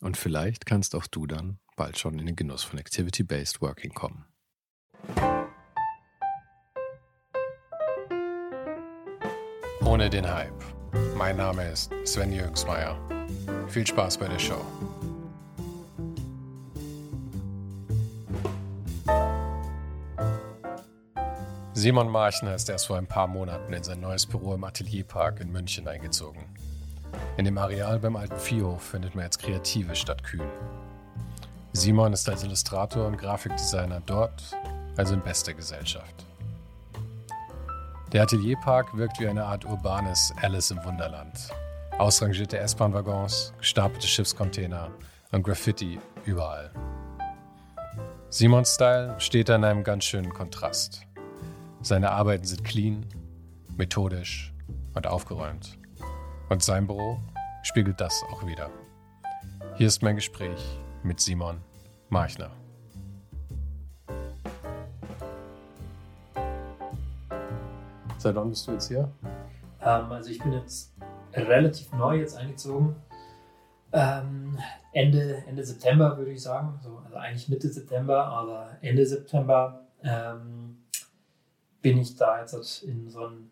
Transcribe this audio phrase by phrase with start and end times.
[0.00, 4.24] Und vielleicht kannst auch du dann bald schon in den Genuss von Activity-Based Working kommen.
[9.84, 10.64] Ohne den Hype.
[11.16, 12.98] Mein Name ist Sven Jürgensmeier.
[13.68, 14.64] Viel Spaß bei der Show.
[21.74, 25.50] Simon Marchner ist erst vor ein paar Monaten in sein neues Büro im Atelierpark in
[25.50, 26.44] München eingezogen.
[27.36, 30.48] In dem Areal beim alten Viehhof findet man jetzt Kreative statt Kühen.
[31.72, 34.42] Simon ist als Illustrator und Grafikdesigner dort,
[34.96, 36.26] also in bester Gesellschaft.
[38.12, 41.50] Der Atelierpark wirkt wie eine Art urbanes Alice im Wunderland.
[41.98, 44.90] Ausrangierte S-Bahn-Waggons, gestapelte Schiffscontainer
[45.30, 46.70] und Graffiti überall.
[48.30, 51.02] Simons Style steht an einem ganz schönen Kontrast.
[51.82, 53.06] Seine Arbeiten sind clean,
[53.76, 54.52] methodisch
[54.94, 55.79] und aufgeräumt.
[56.50, 57.16] Und sein Büro
[57.62, 58.70] spiegelt das auch wieder.
[59.76, 61.58] Hier ist mein Gespräch mit Simon
[62.08, 62.50] Marchner.
[68.18, 69.08] Seit wann bist du jetzt hier?
[69.80, 70.92] Ähm, also ich bin jetzt
[71.34, 72.96] relativ neu jetzt eingezogen.
[73.92, 74.58] Ähm,
[74.92, 76.80] Ende, Ende September würde ich sagen.
[76.82, 80.78] So, also eigentlich Mitte September, aber Ende September ähm,
[81.80, 83.50] bin ich da jetzt in so einem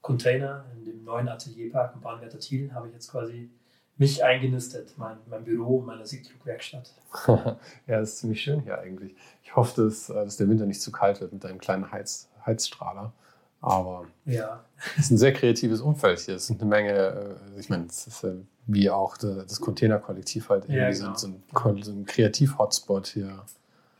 [0.00, 3.50] Container in dem neuen Atelierpark im Bahnwärter Thiel habe ich jetzt quasi
[3.96, 6.92] mich eingenistet, mein, mein Büro, meine Siegdruckwerkstatt.
[7.26, 9.14] ja, das ist ziemlich schön hier eigentlich.
[9.42, 12.28] Ich hoffe, dass, äh, dass der Winter nicht zu kalt wird mit deinem kleinen Heiz,
[12.46, 13.12] Heizstrahler.
[13.60, 14.64] Aber ja.
[14.96, 16.36] es ist ein sehr kreatives Umfeld hier.
[16.36, 18.24] Es sind eine Menge, äh, ich meine, es ist
[18.66, 21.14] wie auch das Containerkollektiv halt irgendwie ja, genau.
[21.16, 23.44] so ein, so ein Kreativ-Hotspot hier.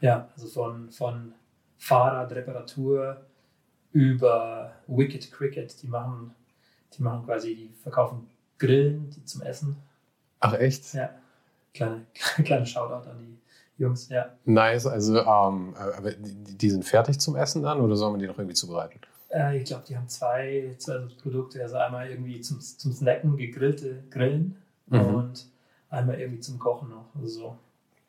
[0.00, 1.32] Ja, also von, von
[1.78, 3.16] Fahrradreparatur
[3.92, 6.34] über Wicked Cricket, die machen,
[6.96, 8.28] die machen quasi, die verkaufen
[8.58, 9.76] Grillen die zum Essen.
[10.40, 10.94] Ach echt?
[10.94, 11.10] Ja.
[11.74, 12.06] Kleine,
[12.44, 14.30] kleine Shoutout an die Jungs, ja.
[14.44, 18.26] Nice, also ähm, aber die, die sind fertig zum Essen dann oder soll man die
[18.26, 19.00] noch irgendwie zubereiten?
[19.30, 21.62] Äh, ich glaube, die haben zwei, zwei Produkte.
[21.62, 24.56] Also einmal irgendwie zum, zum Snacken gegrillte Grillen
[24.86, 25.00] mhm.
[25.00, 25.46] und
[25.90, 27.06] einmal irgendwie zum Kochen noch.
[27.14, 27.58] Also so.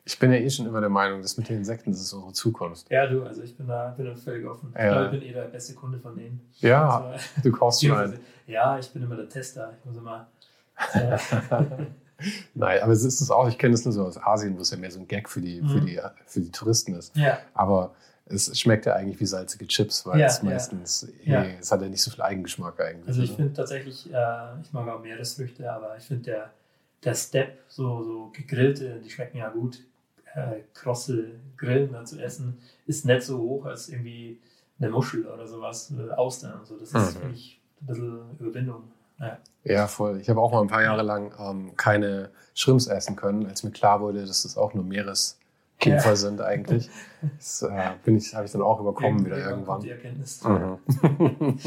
[0.09, 2.33] Ich bin ja eh schon immer der Meinung, dass mit den Insekten das ist unsere
[2.33, 2.89] Zukunft.
[2.89, 4.73] Ja, du, also ich bin da, bin da völlig offen.
[4.75, 5.05] Ja.
[5.05, 6.41] Ich bin eh der beste Kunde von denen.
[6.57, 8.19] Ja, also, du kaufst schon einen.
[8.47, 9.71] Ja, ich bin immer der Tester.
[9.77, 10.27] Ich muss immer.
[12.55, 14.71] Nein, aber es ist es auch, ich kenne es nur so aus Asien, wo es
[14.71, 15.69] ja mehr so ein Gag für die, mhm.
[15.69, 17.15] für die, für die Touristen ist.
[17.15, 17.37] Ja.
[17.53, 17.93] Aber
[18.25, 21.43] es schmeckt ja eigentlich wie salzige Chips, weil ja, es meistens, ja.
[21.43, 23.07] Eh, es hat ja nicht so viel Eigengeschmack eigentlich.
[23.07, 26.49] Also ich finde tatsächlich, äh, ich mag auch Meeresfrüchte, aber ich finde der,
[27.03, 29.79] der Step, so, so gegrillte, die schmecken ja gut,
[30.35, 34.39] äh, krosse Grillen dann zu essen, ist nicht so hoch als irgendwie
[34.79, 36.77] eine Muschel oder sowas, äh, Austern und so.
[36.77, 37.19] Das ist mhm.
[37.19, 38.83] für mich ein bisschen Überwindung.
[39.19, 39.37] Ja.
[39.65, 40.19] ja, voll.
[40.21, 43.71] Ich habe auch mal ein paar Jahre lang ähm, keine Shrimps essen können, als mir
[43.71, 45.37] klar wurde, dass das auch nur Meeres
[45.79, 46.15] Käfer ja.
[46.15, 46.89] sind eigentlich.
[47.37, 49.81] Das äh, bin ich, habe ich dann auch überkommen wieder irgendwann.
[49.81, 50.43] Die Erkenntnis.
[50.43, 50.77] Mhm.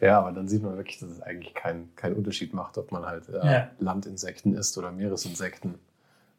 [0.00, 3.06] ja, aber dann sieht man wirklich, dass es eigentlich keinen kein Unterschied macht, ob man
[3.06, 3.70] halt äh, ja.
[3.78, 5.76] Landinsekten isst oder Meeresinsekten.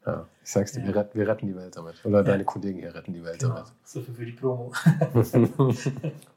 [0.04, 0.86] Ja, ich sag's dir, ja.
[0.86, 2.04] wir, retten, wir retten die Welt damit.
[2.04, 3.54] Oder deine Kollegen hier retten die Welt genau.
[3.54, 3.70] damit.
[3.84, 4.72] So viel für die Promo.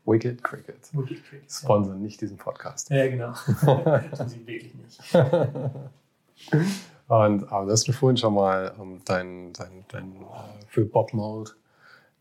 [0.06, 0.94] Wicked Cricket.
[0.94, 1.52] Wicked Cricket.
[1.52, 2.92] Sponsern nicht diesen Podcast.
[2.92, 3.34] Ja, genau.
[3.62, 5.16] Tun sie wirklich nicht.
[7.08, 11.14] Und aber du hast mir vorhin schon mal um, dein, dein, dein äh, für Bob
[11.14, 11.56] Mold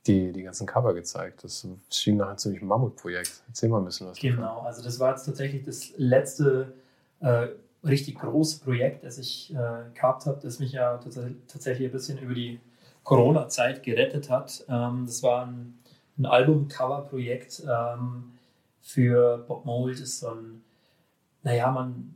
[0.06, 1.44] die, die ganzen Cover gezeigt.
[1.44, 3.42] Das schien nach einem ziemlich Mammutprojekt.
[3.48, 4.19] Erzähl mal ein bisschen was.
[4.19, 4.66] Genau, davon.
[4.66, 6.74] also das war jetzt tatsächlich das letzte
[7.20, 7.48] äh,
[7.84, 10.98] richtig große Projekt, das ich äh, gehabt habe, das mich ja
[11.46, 12.60] tatsächlich ein bisschen über die
[13.02, 14.64] Corona-Zeit gerettet hat.
[14.69, 15.78] Ähm, das war ein,
[16.19, 18.32] ein Album-Cover-Projekt ähm,
[18.81, 19.64] für Bob.
[19.88, 20.62] Das ist so ein,
[21.42, 22.14] naja, man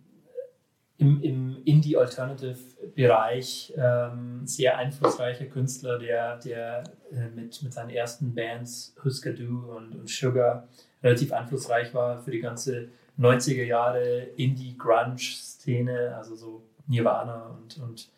[0.99, 8.97] im, im Indie-Alternative-Bereich ähm, sehr einflussreicher Künstler, der, der äh, mit, mit seinen ersten Bands
[9.05, 10.67] Husker Du und, und Sugar
[11.03, 12.88] relativ einflussreich war für die ganze
[13.19, 18.09] 90er Jahre Indie-Grunge-Szene, also so Nirvana und, und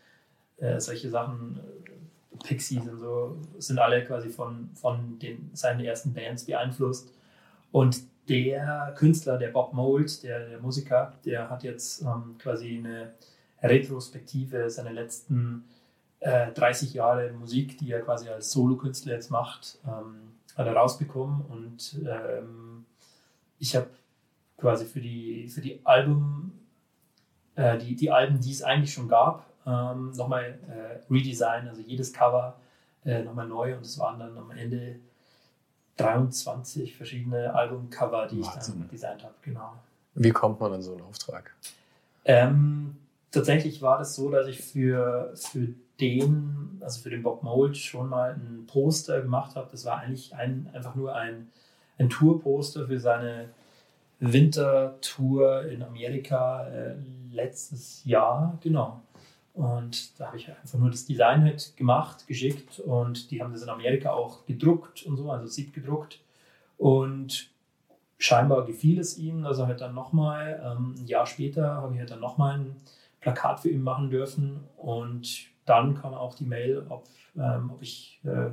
[0.59, 6.13] äh, solche Sachen, äh, Pixies und so, sind alle quasi von, von den, seinen ersten
[6.13, 7.13] Bands beeinflusst.
[7.73, 13.13] Und der Künstler, der Bob Mould, der, der Musiker, der hat jetzt ähm, quasi eine
[13.63, 15.65] Retrospektive seiner letzten
[16.21, 21.43] äh, 30 Jahre Musik, die er quasi als Solokünstler jetzt macht, ähm, hat er rausbekommen.
[21.47, 22.85] Und ähm,
[23.59, 23.89] ich habe
[24.61, 26.53] quasi für die, für die Album,
[27.57, 32.13] äh, die, die Alben, die es eigentlich schon gab, ähm, nochmal äh, Redesign, also jedes
[32.13, 32.57] Cover
[33.05, 34.97] äh, nochmal neu und es waren dann am Ende
[35.97, 38.75] 23 verschiedene Albumcover, die Wahnsinn.
[38.75, 39.75] ich dann designt habe, genau.
[40.15, 41.55] Wie kommt man an so einen Auftrag?
[42.25, 42.97] Ähm,
[43.31, 45.69] tatsächlich war das so, dass ich für, für
[46.01, 49.69] den, also für den Bob Mold schon mal ein Poster gemacht habe.
[49.71, 51.49] Das war eigentlich ein, einfach nur ein,
[51.99, 53.51] ein Tourposter für seine
[54.21, 56.95] Wintertour in Amerika äh,
[57.33, 59.01] letztes Jahr, genau.
[59.55, 63.63] Und da habe ich einfach nur das Design halt gemacht, geschickt und die haben das
[63.63, 66.21] in Amerika auch gedruckt und so, also Sieb gedruckt.
[66.79, 67.51] Und
[68.19, 72.11] scheinbar gefiel es dass er halt dann nochmal, ähm, ein Jahr später habe ich halt
[72.11, 72.77] dann nochmal ein
[73.21, 74.61] Plakat für ihn machen dürfen.
[74.77, 77.05] Und dann kam auch die Mail, ob,
[77.37, 78.51] ähm, ob ich äh,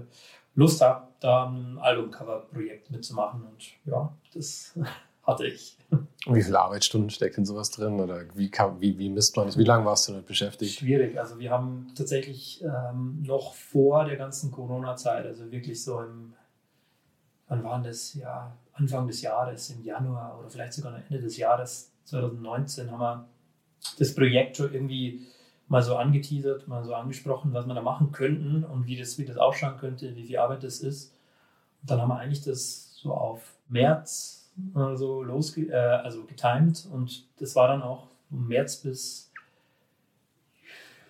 [0.56, 3.44] Lust habe, da ein Albumcover-Projekt mitzumachen.
[3.44, 4.78] Und ja, das
[5.28, 5.78] hatte ich.
[6.26, 8.00] Und wie viele Arbeitsstunden steckt in sowas drin?
[8.00, 9.58] Oder wie, kann, wie, wie misst man das?
[9.58, 10.80] Wie lange warst du damit beschäftigt?
[10.80, 11.20] Schwierig.
[11.20, 16.34] Also wir haben tatsächlich ähm, noch vor der ganzen Corona-Zeit, also wirklich so im,
[17.48, 18.14] wann waren das?
[18.16, 23.28] Ja, Anfang des Jahres, im Januar oder vielleicht sogar Ende des Jahres 2019 haben wir
[24.00, 25.28] das Projekt schon irgendwie
[25.68, 29.26] mal so angeteasert, mal so angesprochen, was wir da machen könnten und wie das, wie
[29.26, 31.14] das ausschauen könnte, wie viel Arbeit das ist.
[31.82, 34.37] Und dann haben wir eigentlich das so auf März
[34.96, 39.32] so los, äh, also getimed und das war dann auch vom März bis,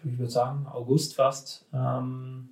[0.03, 1.65] ich würde sagen, August fast.
[1.73, 2.49] Ähm,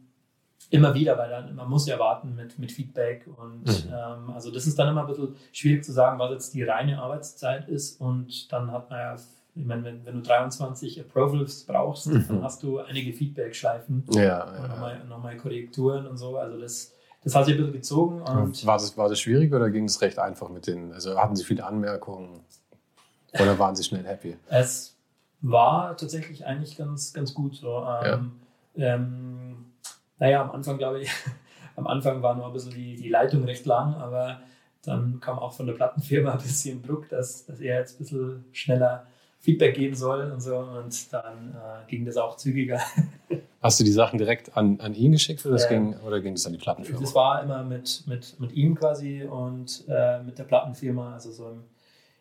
[0.72, 3.94] immer wieder, weil dann man muss ja warten mit, mit Feedback und mhm.
[3.94, 7.00] ähm, also das ist dann immer ein bisschen schwierig zu sagen, was jetzt die reine
[7.00, 9.16] Arbeitszeit ist und dann hat man ja,
[9.56, 12.26] ich meine, wenn, wenn du 23 Approvals brauchst, mhm.
[12.28, 16.95] dann hast du einige Feedback-Schleifen ja, ja, und nochmal, nochmal Korrekturen und so, also das
[17.26, 18.22] das hat sich ein bisschen gezogen.
[18.22, 20.94] Und war, das, war das schwierig oder ging es recht einfach mit denen?
[20.94, 22.42] Also hatten Sie viele Anmerkungen
[23.34, 24.38] oder waren Sie schnell happy?
[24.48, 24.96] Es
[25.42, 27.56] war tatsächlich eigentlich ganz, ganz gut.
[27.56, 27.80] So.
[27.80, 28.32] Ähm,
[28.76, 28.94] ja.
[28.94, 29.66] ähm,
[30.20, 31.12] naja, am Anfang glaube ich,
[31.76, 34.42] am Anfang war nur ein bisschen die, die Leitung recht lang, aber
[34.84, 38.46] dann kam auch von der Plattenfirma ein bisschen Druck, dass, dass er jetzt ein bisschen
[38.52, 39.08] schneller
[39.46, 40.58] Feedback geben soll und so.
[40.58, 42.82] Und dann äh, ging das auch zügiger.
[43.62, 46.48] Hast du die Sachen direkt an, an ihn geschickt oder, äh, ging, oder ging das
[46.48, 47.00] an die Plattenfirma?
[47.00, 51.50] Das war immer mit, mit, mit ihm quasi und äh, mit der Plattenfirma, also so
[51.50, 51.64] im,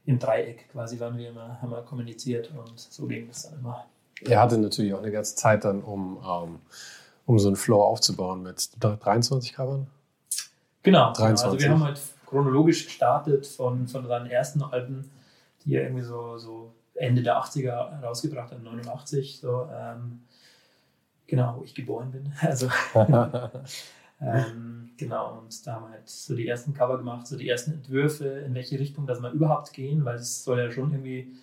[0.05, 3.87] im Dreieck quasi waren wir immer, haben wir kommuniziert und so ging das dann immer.
[4.23, 6.59] Er hatte natürlich auch eine ganze Zeit dann, um, um, ähm,
[7.25, 9.87] um so einen Flow aufzubauen mit 23 Covern.
[10.83, 11.17] Genau, 23.
[11.17, 11.53] Genau.
[11.53, 15.11] also wir haben halt chronologisch gestartet von, von seinen ersten Alben,
[15.65, 20.23] die er irgendwie so, so Ende der 80er rausgebracht hat, 89, so, ähm,
[21.27, 22.33] genau, wo ich geboren bin.
[22.41, 22.69] Also,
[24.21, 27.73] ähm, genau, und da haben wir halt so die ersten Cover gemacht, so die ersten
[27.73, 31.35] Entwürfe, in welche Richtung das wir überhaupt gehen, weil es soll ja schon irgendwie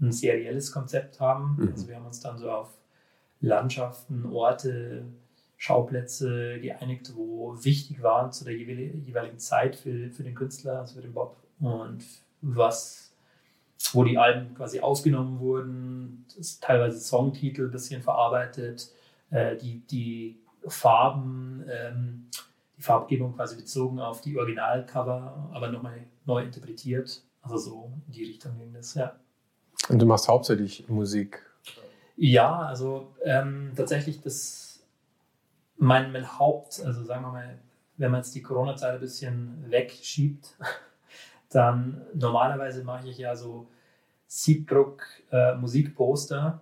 [0.00, 1.56] ein serielles Konzept haben.
[1.58, 1.68] Mhm.
[1.72, 2.76] Also wir haben uns dann so auf
[3.40, 5.04] Landschaften, Orte,
[5.56, 11.02] Schauplätze geeinigt, wo wichtig waren zu der jeweiligen Zeit für, für den Künstler, also für
[11.02, 11.36] den Bob.
[11.60, 12.04] Und
[12.42, 13.05] was
[13.92, 16.26] wo die Alben quasi aufgenommen wurden,
[16.60, 18.90] teilweise Songtitel ein bisschen verarbeitet,
[19.30, 22.26] äh, die, die Farben, ähm,
[22.76, 27.22] die Farbgebung quasi bezogen auf die Originalcover, aber nochmal neu interpretiert.
[27.42, 29.14] Also so in die Richtung ging das, ja.
[29.88, 31.42] Und du machst hauptsächlich Musik?
[32.16, 34.80] Ja, also ähm, tatsächlich das,
[35.76, 37.58] mein, mein Haupt, also sagen wir mal,
[37.98, 40.54] wenn man jetzt die Corona-Zeit ein bisschen wegschiebt,
[41.50, 43.68] dann normalerweise mache ich ja so
[44.26, 46.60] Siebdruck äh, Musikposter.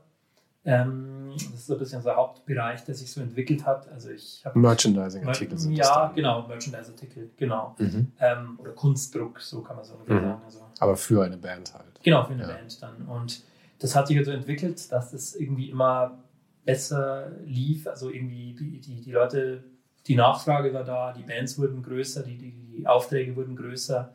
[0.67, 3.88] Ähm, das ist so ein bisschen der Hauptbereich, der sich so entwickelt hat.
[3.91, 7.75] Also ich Merchandising-Artikel sind Ja, genau, Merchandise-Artikel, genau.
[7.79, 8.12] Mhm.
[8.19, 10.07] Ähm, oder Kunstdruck, so kann man so mhm.
[10.07, 10.41] sagen.
[10.45, 12.03] Also, Aber für eine Band halt.
[12.03, 12.49] Genau, für eine ja.
[12.49, 13.07] Band dann.
[13.07, 13.43] Und
[13.79, 16.19] das hat sich halt so entwickelt, dass das irgendwie immer
[16.64, 17.87] besser lief.
[17.87, 19.64] Also irgendwie die, die, die Leute,
[20.07, 24.14] die Nachfrage war da, die Bands wurden größer, die, die, die Aufträge wurden größer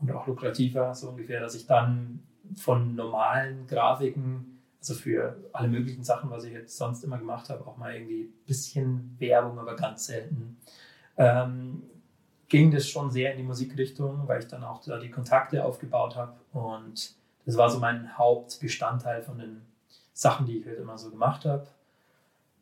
[0.00, 2.22] und auch lukrativer, so ungefähr, dass ich dann
[2.56, 7.66] von normalen Grafiken also für alle möglichen Sachen, was ich jetzt sonst immer gemacht habe,
[7.66, 10.58] auch mal irgendwie ein bisschen Werbung, aber ganz selten.
[11.18, 11.82] Ähm,
[12.48, 16.16] ging das schon sehr in die Musikrichtung, weil ich dann auch da die Kontakte aufgebaut
[16.16, 17.14] habe und
[17.44, 19.62] das war so mein Hauptbestandteil von den
[20.12, 21.66] Sachen, die ich halt immer so gemacht habe.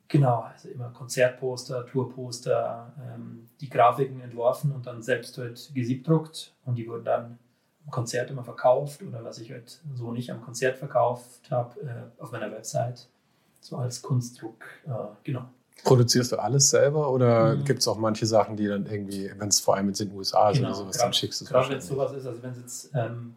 [0.09, 6.77] Genau, also immer Konzertposter, Tourposter, ähm, die Grafiken entworfen und dann selbst halt gesiebdruckt und
[6.77, 7.39] die wurden dann
[7.85, 12.23] am Konzert immer verkauft oder was ich halt so nicht am Konzert verkauft habe, äh,
[12.23, 13.07] auf meiner Website,
[13.61, 14.91] so als Kunstdruck, äh,
[15.25, 15.45] genau.
[15.85, 17.65] Produzierst du alles selber oder mhm.
[17.65, 20.17] gibt es auch manche Sachen, die dann irgendwie, wenn es vor allem jetzt in den
[20.17, 22.27] USA ist genau, oder sowas, grad, dann schickst du es Gerade wenn es sowas ist,
[22.27, 23.37] also wenn es jetzt, ähm,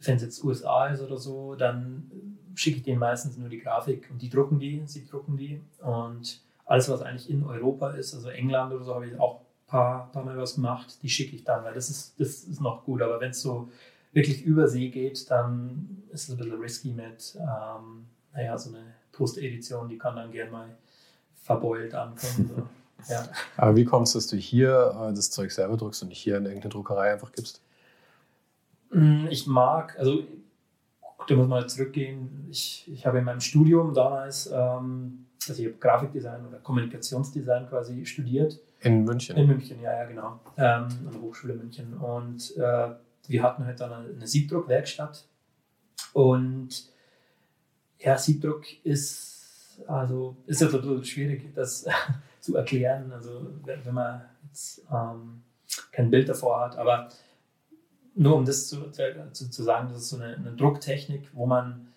[0.00, 2.10] jetzt USA ist oder so, dann
[2.54, 5.60] schicke ich denen meistens nur die Grafik und die drucken die, sie drucken die.
[5.80, 9.66] Und alles, was eigentlich in Europa ist, also England oder so, habe ich auch ein
[9.66, 12.84] paar, paar Mal was gemacht, die schicke ich dann, weil das ist, das ist noch
[12.84, 13.02] gut.
[13.02, 13.68] Aber wenn es so
[14.12, 18.94] wirklich über See geht, dann ist es ein bisschen risky mit, ähm, naja, so eine
[19.12, 20.76] Post-Edition, die kann dann gerne mal
[21.34, 22.50] verbeult ankommen.
[22.56, 22.62] So.
[23.08, 23.28] Ja.
[23.58, 26.38] Aber wie kommst du, dass du hier äh, das Zeug selber druckst und nicht hier
[26.38, 27.60] in irgendeine Druckerei einfach gibst?
[28.90, 30.24] Mm, ich mag, also
[31.26, 32.46] da muss man zurückgehen.
[32.50, 38.04] Ich, ich habe in meinem Studium damals, ähm, also ich habe Grafikdesign oder Kommunikationsdesign quasi
[38.06, 38.58] studiert.
[38.80, 39.36] In München?
[39.36, 40.40] In München, ja, ja, genau.
[40.56, 41.94] Ähm, an der Hochschule München.
[41.94, 42.90] Und äh,
[43.28, 45.26] wir hatten halt dann eine, Siebdruckwerkstatt.
[46.12, 46.90] Und
[47.98, 51.86] ja, Siebdruck ist, also ist ja total schwierig, das
[52.40, 53.10] zu erklären.
[53.12, 55.42] Also wenn man jetzt ähm,
[55.92, 57.08] kein Bild davor hat, aber
[58.14, 61.88] nur um das zu, zu, zu, sagen, das ist so eine, eine Drucktechnik, wo man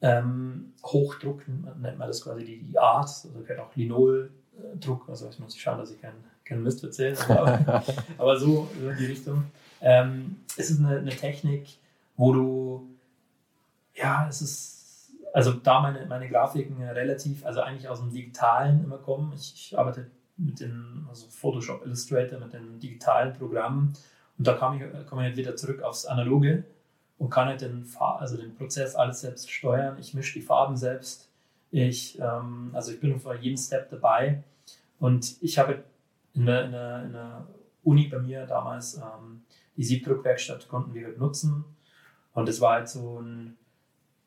[0.00, 5.38] ähm, hochdruckt, nennt man das quasi die, die Art, also gehört auch Linol-Druck, also ich
[5.38, 7.82] muss schauen, dass ich keinen kein Mist erzähle, aber,
[8.18, 9.44] aber so, so, in die Richtung.
[9.80, 11.78] Ähm, es ist eine, eine Technik,
[12.16, 12.88] wo du,
[13.94, 18.98] ja, es ist, also da meine, meine Grafiken relativ, also eigentlich aus dem Digitalen immer
[18.98, 19.32] kommen.
[19.34, 23.94] Ich, ich arbeite mit den, also Photoshop Illustrator, mit den digitalen Programmen
[24.38, 26.64] und da komme ich, komme ich halt wieder zurück aufs Analoge
[27.18, 29.96] und kann halt den, also den Prozess alles selbst steuern.
[29.98, 31.30] Ich mische die Farben selbst.
[31.70, 34.42] Ich, ähm, also ich bin vor jedem Step dabei.
[34.98, 35.84] Und ich habe
[36.34, 37.46] in der, in der, in der
[37.84, 39.42] Uni bei mir damals ähm,
[39.76, 41.64] die Siebdruckwerkstatt konnten wir halt nutzen.
[42.32, 43.56] Und das war halt so ein,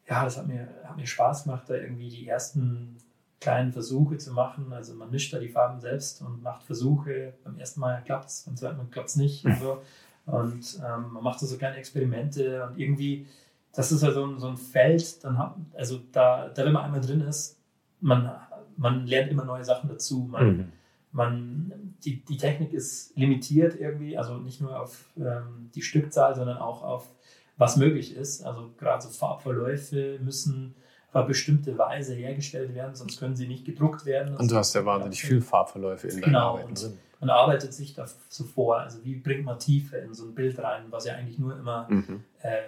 [0.07, 2.97] ja, das hat mir, hat mir Spaß gemacht, da irgendwie die ersten
[3.39, 4.73] kleinen Versuche zu machen.
[4.73, 7.33] Also man mischt da die Farben selbst und macht Versuche.
[7.43, 9.81] Beim ersten Mal klappt es, beim zweiten Mal klappt es nicht und so.
[10.25, 13.27] Und ähm, man macht da so kleine Experimente und irgendwie,
[13.73, 16.83] das ist ja so ein, so ein Feld, dann hat, also da, da, wenn man
[16.83, 17.57] einmal drin ist,
[18.01, 18.29] man,
[18.75, 20.27] man lernt immer neue Sachen dazu.
[20.29, 20.71] Man, mhm.
[21.13, 26.57] man, die, die Technik ist limitiert irgendwie, also nicht nur auf ähm, die Stückzahl, sondern
[26.57, 27.07] auch auf
[27.55, 28.43] was möglich ist.
[28.43, 30.75] Also gerade so Farbverläufe müssen
[31.23, 34.35] bestimmte Weise hergestellt werden, sonst können sie nicht gedruckt werden.
[34.35, 36.97] Und du hast ja wahnsinnig viel Farbverläufe in deinen genau, Arbeiten drin.
[37.19, 40.59] Man arbeitet sich da so vor, also wie bringt man Tiefe in so ein Bild
[40.59, 42.23] rein, was ja eigentlich nur immer mhm.
[42.41, 42.61] äh,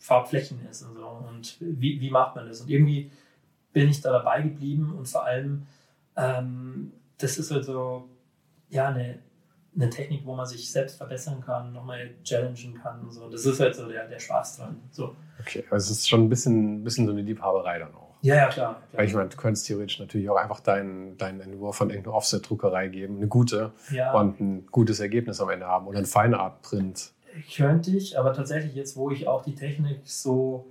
[0.00, 1.06] Farbflächen ist und so.
[1.06, 2.60] Und wie, wie macht man das?
[2.60, 3.10] Und irgendwie
[3.72, 5.66] bin ich da dabei geblieben und vor allem,
[6.16, 8.08] ähm, das ist also
[8.68, 9.18] ja eine,
[9.76, 13.28] eine Technik, wo man sich selbst verbessern kann, nochmal challengen kann und so.
[13.28, 14.80] Das ist halt so der, der Spaß dran.
[14.90, 15.14] So.
[15.40, 18.16] Okay, also es ist schon ein bisschen, bisschen so eine Liebhaberei dann auch.
[18.22, 18.80] Ja, ja, klar.
[18.90, 18.98] klar.
[18.98, 22.88] Weil ich meine, du könntest theoretisch natürlich auch einfach deinen, deinen Entwurf von irgendeiner Offset-Druckerei
[22.88, 24.12] geben, eine gute, ja.
[24.14, 27.12] und ein gutes Ergebnis am Ende haben oder ein Feinart-Print.
[27.54, 30.66] Könnte ich, aber tatsächlich jetzt, wo ich auch die Technik so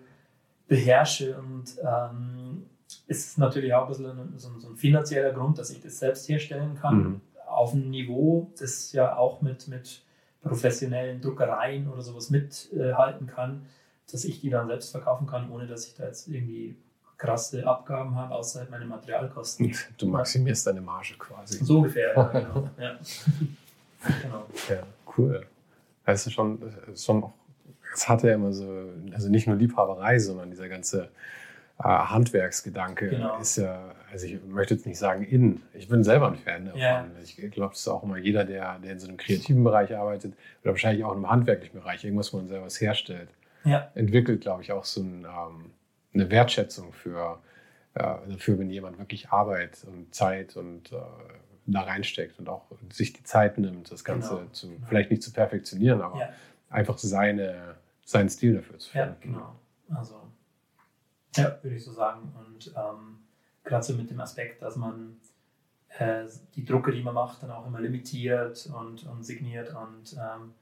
[0.67, 2.65] beherrsche und ähm,
[3.07, 6.27] ist natürlich auch ein bisschen so, ein, so ein finanzieller Grund, dass ich das selbst
[6.27, 6.97] herstellen kann.
[6.97, 7.21] Mhm.
[7.55, 10.03] Auf einem Niveau, das ja auch mit, mit
[10.41, 13.65] professionellen Druckereien oder sowas mithalten kann
[14.11, 16.75] dass ich die dann selbst verkaufen kann, ohne dass ich da jetzt irgendwie
[17.17, 19.73] krasse Abgaben habe, außerhalb meiner Materialkosten.
[19.97, 21.63] Du maximierst deine Marge quasi.
[21.63, 22.69] So ungefähr, ja, genau.
[22.79, 22.99] ja.
[24.21, 24.45] genau.
[24.69, 24.83] Ja,
[25.17, 25.45] cool.
[26.05, 26.59] Das ist schon,
[26.95, 27.33] schon auch,
[27.93, 31.09] es hatte ja immer so, also nicht nur Liebhaberei, sondern dieser ganze
[31.79, 33.39] äh, Handwerksgedanke genau.
[33.39, 36.79] ist ja, also ich möchte jetzt nicht sagen in, ich bin selber ein Fan davon.
[36.79, 37.05] Ja.
[37.21, 40.35] Ich glaube, das ist auch immer jeder, der, der in so einem kreativen Bereich arbeitet
[40.63, 43.27] oder wahrscheinlich auch im handwerklichen Bereich, irgendwas, wo man selber was herstellt
[43.65, 43.91] ja.
[43.93, 45.71] entwickelt, glaube ich, auch so ein, ähm,
[46.13, 47.41] eine Wertschätzung für,
[47.95, 50.95] äh, dafür, wenn jemand wirklich Arbeit und Zeit und äh,
[51.65, 54.49] da reinsteckt und auch sich die Zeit nimmt, das Ganze genau.
[54.51, 56.29] zu, vielleicht nicht zu perfektionieren, aber ja.
[56.69, 59.07] einfach seine, seinen Stil dafür zu finden.
[59.09, 59.55] Ja, genau.
[59.93, 60.21] Also,
[61.35, 62.31] ja, würde ich so sagen.
[62.37, 63.24] Und ähm,
[63.65, 65.17] gerade so mit dem Aspekt, dass man
[65.99, 66.23] äh,
[66.55, 70.53] die Drucke, die man macht, dann auch immer limitiert und, und signiert und ähm,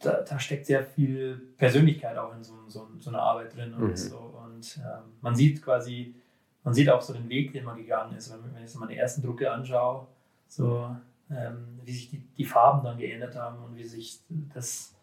[0.00, 3.88] da, da, steckt sehr viel Persönlichkeit auch in so, so, so einer Arbeit drin und
[3.88, 3.96] mhm.
[3.96, 4.16] so.
[4.16, 6.14] Und ähm, man sieht quasi,
[6.62, 8.32] man sieht auch so den Weg, den man gegangen ist.
[8.32, 10.06] Wenn, wenn ich so meine ersten Drucke anschaue,
[10.46, 10.94] so
[11.30, 14.20] ähm, wie sich die, die, Farben dann geändert haben und wie sich
[14.54, 14.94] das,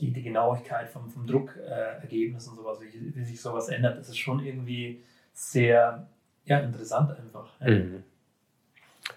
[0.00, 4.08] die, die Genauigkeit vom, vom Druckergebnis äh, und sowas, wie, wie, sich sowas ändert, das
[4.08, 5.02] ist schon irgendwie
[5.36, 6.08] sehr
[6.46, 7.60] ja, interessant einfach.
[7.60, 8.02] Mhm.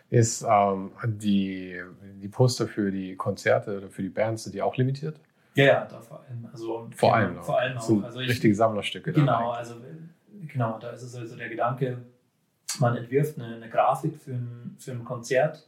[0.09, 1.81] Ist ähm, die,
[2.21, 5.19] die Poster für die Konzerte oder für die Bands, sind die auch limitiert?
[5.55, 6.49] Ja, ja, da vor allem.
[6.51, 7.43] Also, vor allem, auch.
[7.43, 7.81] vor allem auch.
[7.81, 9.13] Sind also ich, richtige Sammlerstücke.
[9.13, 9.75] Genau, also
[10.47, 11.99] genau, da ist es also der Gedanke,
[12.79, 15.67] man entwirft eine, eine Grafik für ein, für ein Konzert,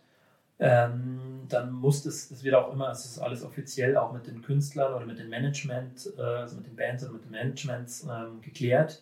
[0.59, 4.41] ähm, dann muss das, das wird auch immer, es ist alles offiziell auch mit den
[4.41, 8.41] Künstlern oder mit dem Management, äh, also mit den Bands oder mit dem Management ähm,
[8.41, 9.01] geklärt.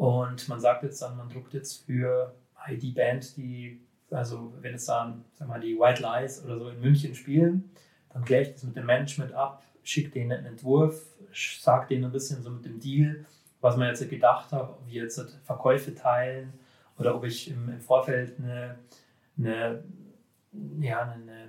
[0.00, 2.34] Und man sagt jetzt dann, man druckt jetzt für
[2.70, 6.80] die Band, die also wenn es dann, sag mal, die White Lies oder so in
[6.80, 7.70] München spielen,
[8.08, 11.04] dann kläre ich das mit dem Management ab, schicke denen einen Entwurf,
[11.60, 13.26] sage denen ein bisschen so mit dem Deal,
[13.60, 16.54] was man jetzt gedacht hat, ob wir jetzt Verkäufe teilen
[16.98, 18.78] oder ob ich im, im Vorfeld eine,
[19.36, 19.84] eine,
[20.80, 21.48] ja, eine,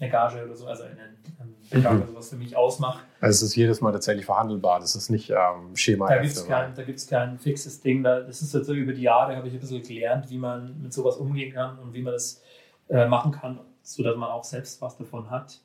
[0.00, 0.98] eine Gage oder so, also einen,
[1.38, 1.98] einen Betrag mhm.
[1.98, 3.04] oder sowas für mich ausmacht.
[3.20, 6.08] Also es ist jedes Mal tatsächlich verhandelbar, das ist nicht ähm, Schema.
[6.08, 6.74] Da gibt es kein,
[7.08, 8.02] kein fixes Ding.
[8.02, 10.80] Da, das ist jetzt so über die Jahre, habe ich ein bisschen gelernt, wie man
[10.82, 12.42] mit sowas umgehen kann und wie man das
[12.88, 15.60] äh, machen kann, sodass man auch selbst was davon hat.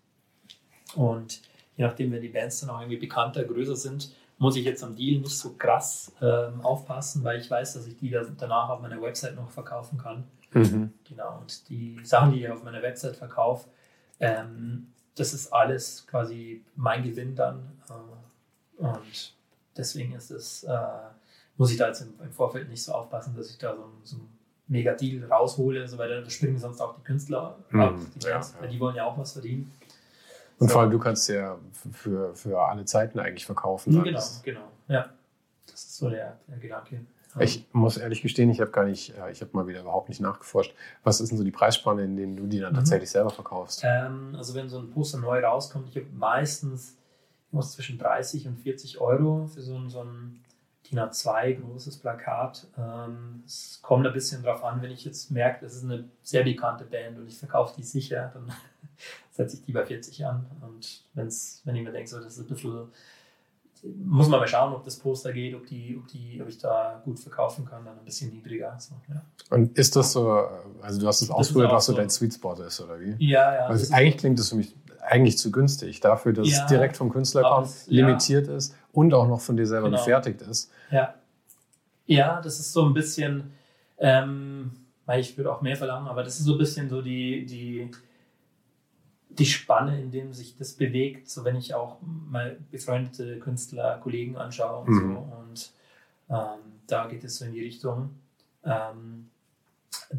[0.95, 1.41] Und
[1.77, 4.95] je nachdem, wenn die Bands dann auch irgendwie bekannter, größer sind, muss ich jetzt am
[4.95, 9.01] Deal nicht so krass ähm, aufpassen, weil ich weiß, dass ich die danach auf meiner
[9.01, 10.25] Website noch verkaufen kann.
[10.51, 10.93] Mhm.
[11.07, 11.39] Genau.
[11.41, 13.69] Und die Sachen, die ich auf meiner Website verkaufe,
[14.19, 17.71] ähm, das ist alles quasi mein Gewinn dann.
[17.89, 19.33] Äh, und
[19.77, 20.77] deswegen ist es, äh,
[21.57, 24.17] muss ich da jetzt im, im, Vorfeld nicht so aufpassen, dass ich da so, so
[24.17, 24.29] ein
[24.67, 28.41] mega Deal raushole, so, weil da springen sonst auch die Künstler mhm, ab, die, ja,
[28.41, 28.67] ja.
[28.67, 29.71] die wollen ja auch was verdienen.
[30.57, 30.73] Und so.
[30.73, 31.57] vor allem, du kannst ja
[31.91, 34.03] für, für alle Zeiten eigentlich verkaufen.
[34.03, 35.09] Genau, genau, ja.
[35.65, 37.01] Das ist so der, der Gedanke.
[37.39, 40.73] Ich muss ehrlich gestehen, ich habe gar nicht, ich habe mal wieder überhaupt nicht nachgeforscht.
[41.03, 42.77] Was ist denn so die Preisspanne, in denen du die dann mhm.
[42.77, 43.81] tatsächlich selber verkaufst?
[43.83, 46.95] Ähm, also wenn so ein Poster neu rauskommt, ich habe meistens
[47.51, 50.41] ich zwischen 30 und 40 Euro für so ein, so ein
[50.89, 52.67] DIN A2 großes Plakat.
[52.77, 56.43] Ähm, es kommt ein bisschen drauf an, wenn ich jetzt merke, das ist eine sehr
[56.43, 58.51] bekannte Band und ich verkaufe die sicher, dann
[59.31, 60.45] setze ich die bei 40 an.
[60.61, 62.87] Und wenn's, wenn ich mir denke, so, das ist ein bisschen
[64.03, 67.01] muss man mal schauen, ob das Poster geht, ob, die, ob, die, ob ich da
[67.03, 68.75] gut verkaufen kann, dann ein bisschen niedriger.
[68.79, 69.21] So, ja.
[69.49, 70.47] Und ist das so,
[70.81, 73.15] also du hast es ausprobiert, was so dein Sweet Spot ist, oder wie?
[73.19, 73.69] Ja, ja.
[73.69, 77.11] Weil eigentlich klingt das für mich eigentlich zu günstig, dafür, dass ja, es direkt vom
[77.11, 78.55] Künstler kommt, es, limitiert ja.
[78.55, 79.99] ist und auch noch von dir selber genau.
[79.99, 80.71] gefertigt ist.
[80.91, 81.13] Ja.
[82.07, 83.51] Ja, das ist so ein bisschen,
[83.97, 84.71] ähm,
[85.17, 87.91] ich würde auch mehr verlangen, aber das ist so ein bisschen so die, die
[89.37, 94.37] die Spanne, in dem sich das bewegt, so wenn ich auch mal befreundete Künstler, Kollegen
[94.37, 95.13] anschaue und mhm.
[95.13, 95.37] so.
[95.37, 95.71] Und
[96.29, 98.15] ähm, da geht es so in die Richtung.
[98.63, 99.29] Ähm,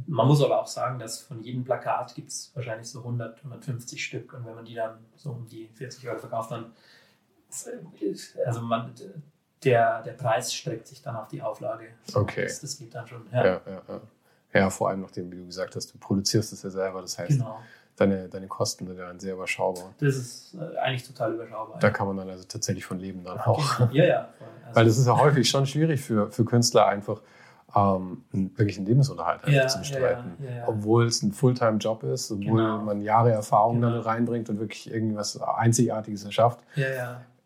[0.07, 4.05] man muss aber auch sagen, dass von jedem Plakat gibt es wahrscheinlich so 100, 150
[4.05, 4.33] Stück.
[4.35, 6.73] Und wenn man die dann so um die 40 Euro verkauft, dann
[8.45, 8.93] also man,
[9.65, 11.89] der, der Preis streckt sich dann auf die Auflage.
[12.13, 12.43] Okay.
[12.43, 13.27] Das, das geht dann schon.
[13.33, 13.45] Ja.
[13.45, 14.01] Ja, ja, ja.
[14.53, 17.01] ja, vor allem nachdem, wie du gesagt hast, du produzierst es ja selber.
[17.01, 17.61] Das heißt, genau
[17.97, 19.95] deine, deine Kosten sind dann sehr überschaubar.
[19.99, 21.79] Das ist äh, eigentlich total überschaubar.
[21.81, 23.91] Da kann man dann also tatsächlich von leben dann auch.
[23.93, 24.29] Ja, ja.
[24.67, 27.23] Also Weil das ist ja häufig schon schwierig für, für Künstler einfach
[27.77, 30.33] ähm, wirklich einen Lebensunterhalt ja, zu bestreiten.
[30.41, 32.79] Ja, ja, obwohl es ein Fulltime-Job ist, obwohl genau.
[32.79, 33.93] man Jahre Erfahrung genau.
[33.93, 36.61] dann reinbringt und wirklich irgendwas Einzigartiges erschafft,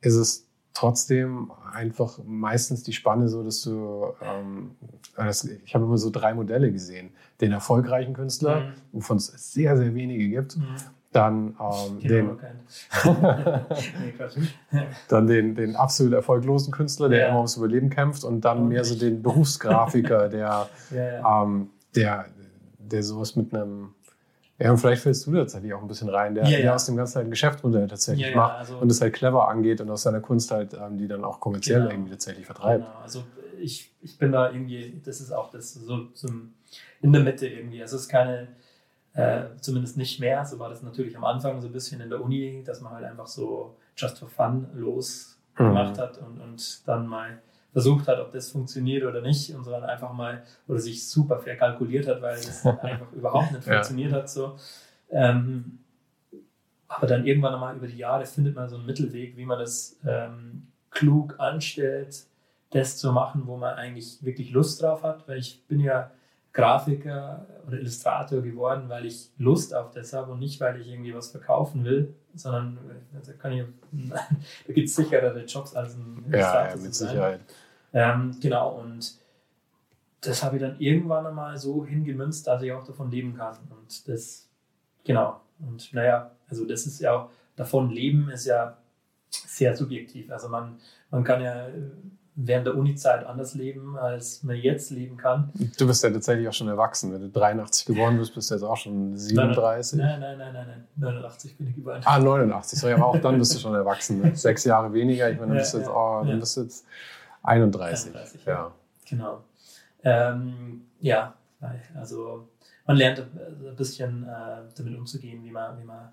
[0.01, 4.73] ist es trotzdem einfach meistens die Spanne so, dass du, ähm,
[5.17, 7.11] das, ich habe immer so drei Modelle gesehen.
[7.41, 8.73] Den erfolgreichen Künstler, mhm.
[8.93, 10.57] wovon es sehr, sehr wenige gibt.
[10.57, 10.77] Mhm.
[11.13, 12.39] Dann, ähm, den,
[15.09, 17.29] dann den, den absolut erfolglosen Künstler, der ja.
[17.29, 21.43] immer ums Überleben kämpft und dann mehr so den Berufsgrafiker, der, ja, ja.
[21.43, 22.27] Ähm, der,
[22.79, 23.95] der sowas mit einem
[24.61, 26.59] ja, und vielleicht fällst du tatsächlich auch ein bisschen rein, der, ja, ja.
[26.59, 29.49] der aus dem ganzen halt ein Geschäftsmodell tatsächlich ja, macht also, und es halt clever
[29.49, 32.85] angeht und aus seiner Kunst halt ähm, die dann auch kommerziell genau, irgendwie tatsächlich vertreibt.
[32.85, 32.99] Genau.
[33.03, 33.25] Also
[33.59, 36.29] ich, ich bin da irgendwie, das ist auch das so, so
[37.01, 37.81] in der Mitte irgendwie.
[37.81, 38.49] Also es ist keine,
[39.15, 42.23] äh, zumindest nicht mehr, so war das natürlich am Anfang so ein bisschen in der
[42.23, 46.01] Uni, dass man halt einfach so just for fun losgemacht mhm.
[46.01, 47.41] hat und, und dann mal
[47.73, 52.07] versucht hat, ob das funktioniert oder nicht und sondern einfach mal oder sich super verkalkuliert
[52.09, 54.19] hat, weil es einfach überhaupt nicht funktioniert ja.
[54.19, 54.31] hat.
[54.31, 54.57] So.
[55.11, 55.79] Ähm,
[56.89, 59.99] aber dann irgendwann einmal über die Jahre findet man so einen Mittelweg, wie man das
[60.07, 62.25] ähm, klug anstellt,
[62.71, 66.11] das zu machen, wo man eigentlich wirklich Lust drauf hat, weil ich bin ja
[66.53, 71.15] Grafiker oder Illustrator geworden, weil ich Lust auf das habe und nicht, weil ich irgendwie
[71.15, 72.79] was verkaufen will, sondern
[73.15, 73.65] also kann ich,
[74.11, 76.65] da gibt es sicherere Jobs als ein Illustrator.
[76.65, 77.41] Ja, ja mit Sicherheit.
[77.93, 79.15] Ähm, genau, und
[80.21, 83.57] das habe ich dann irgendwann einmal so hingemünzt, dass ich auch davon leben kann.
[83.71, 84.49] Und das,
[85.05, 85.41] genau.
[85.59, 88.77] Und naja, also das ist ja auch, davon leben ist ja
[89.31, 90.31] sehr subjektiv.
[90.31, 90.79] Also man,
[91.11, 91.69] man kann ja
[92.37, 95.51] während der Uni-Zeit anders leben, als man jetzt leben kann.
[95.79, 97.13] Du bist ja tatsächlich auch schon erwachsen.
[97.13, 99.99] Wenn du 83 geboren bist, bist du jetzt auch schon 37.
[99.99, 100.89] Nein, nein, nein, nein, nein.
[100.97, 102.03] 89 bin ich geboren.
[102.05, 102.79] Ah, 89.
[102.79, 104.21] Sorry, aber auch dann bist du schon erwachsen.
[104.21, 104.31] Ne?
[104.37, 105.31] Sechs Jahre weniger.
[105.31, 106.87] Ich meine, dann bist du jetzt, oh, dann bist du jetzt
[107.43, 108.15] 31.
[108.15, 108.53] 31 ja.
[108.53, 108.73] ja.
[109.09, 109.45] Genau.
[110.03, 111.35] Ähm, ja,
[111.95, 112.49] also
[112.87, 116.13] man lernt ein bisschen äh, damit umzugehen, wie man, wie man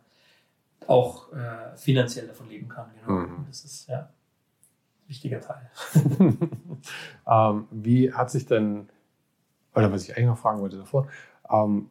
[0.88, 2.90] auch äh, finanziell davon leben kann.
[3.00, 3.20] Genau.
[3.20, 3.46] Mhm.
[3.48, 4.10] Das ist ja
[5.08, 5.70] wichtiger Teil.
[7.28, 8.90] ähm, wie hat sich denn,
[9.76, 11.08] oder was ich eigentlich noch fragen wollte davor,
[11.50, 11.90] ähm,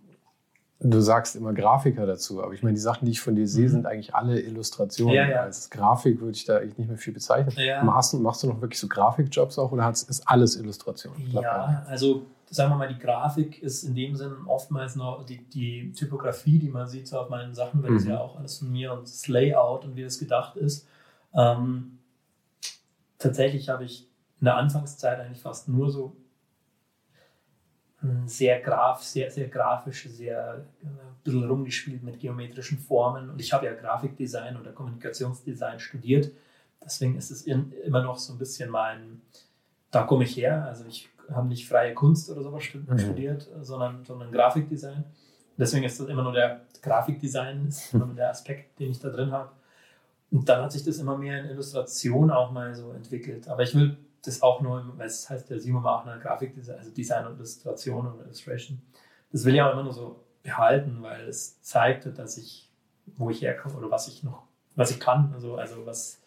[0.79, 3.65] Du sagst immer Grafiker dazu, aber ich meine, die Sachen, die ich von dir sehe,
[3.65, 3.71] mhm.
[3.71, 5.15] sind eigentlich alle Illustrationen.
[5.15, 5.41] Ja, ja.
[5.41, 7.55] Als Grafik würde ich da eigentlich nicht mehr viel bezeichnen.
[7.57, 7.83] Ja.
[7.83, 11.15] Machst, du, machst du noch wirklich so Grafikjobs auch oder ist alles Illustration?
[11.31, 15.93] Ja, also sagen wir mal, die Grafik ist in dem Sinn oftmals noch die, die
[15.93, 17.95] Typografie, die man sieht so auf meinen Sachen, weil mhm.
[17.95, 20.87] das ja auch alles von mir und das Layout und wie das gedacht ist.
[21.35, 21.96] Ähm,
[23.27, 24.09] tatsächlich habe ich
[24.41, 26.17] in der Anfangszeit eigentlich fast nur so
[28.27, 33.31] sehr graf, sehr, sehr grafisch, sehr äh, ein bisschen rumgespielt mit geometrischen Formen.
[33.31, 36.31] Und ich habe ja Grafikdesign oder Kommunikationsdesign studiert.
[36.85, 39.23] Deswegen ist es in, immer noch so ein bisschen mein,
[39.91, 40.65] da komme ich her.
[40.67, 42.99] Also ich habe nicht freie Kunst oder sowas mhm.
[42.99, 43.65] studiert, mhm.
[43.65, 45.05] sondern, sondern Grafikdesign.
[45.59, 49.09] Deswegen ist das immer nur der Grafikdesign, ist immer nur der Aspekt, den ich da
[49.09, 49.51] drin habe.
[50.31, 53.49] Und dann hat sich das immer mehr in Illustration auch mal so entwickelt.
[53.49, 57.27] Aber ich will das auch nur, weil es heißt ja Simon Machner Grafikdesign, also Design
[57.27, 58.83] und Illustration und Illustration.
[59.33, 62.71] Das will ich auch immer nur so behalten, weil es zeigt, dass ich,
[63.17, 64.43] wo ich herkomme oder was ich noch,
[64.75, 65.33] was ich kann.
[65.35, 66.21] Also, also was,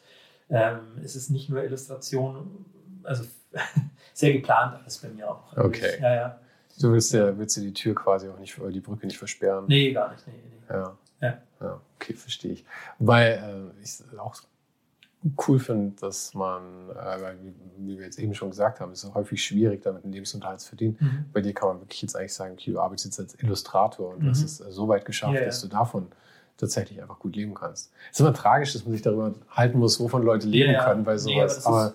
[0.49, 2.65] ähm, es ist nicht nur Illustration,
[3.03, 3.25] also
[4.13, 5.51] sehr geplant alles bei mir auch.
[5.53, 5.95] Also okay.
[5.95, 6.39] Ich, ja, ja.
[6.79, 9.65] Du willst ja, willst du die Tür quasi auch nicht, oder die Brücke nicht versperren?
[9.67, 10.25] Nee, gar nicht.
[10.27, 10.73] Nee, nee.
[10.73, 10.97] Ja.
[11.21, 11.37] Ja.
[11.61, 11.81] Ja.
[11.95, 12.65] Okay, verstehe ich.
[12.99, 14.35] Weil äh, ich auch
[15.47, 17.35] cool finde, dass man, äh,
[17.77, 20.69] wie, wir jetzt eben schon gesagt haben, ist es häufig schwierig, damit einen Lebensunterhalt zu
[20.69, 20.97] verdienen.
[20.99, 21.25] Mhm.
[21.33, 24.23] Bei dir kann man wirklich jetzt eigentlich sagen, okay, du arbeitest jetzt als Illustrator und
[24.23, 24.29] mhm.
[24.29, 25.45] hast es äh, so weit geschafft, ja.
[25.45, 26.07] dass du davon
[26.57, 27.91] tatsächlich einfach gut leben kannst.
[28.11, 31.03] Es ist immer tragisch, dass man sich darüber halten muss, wovon Leute leben ja, können
[31.03, 31.59] bei sowas.
[31.59, 31.93] Nee, aber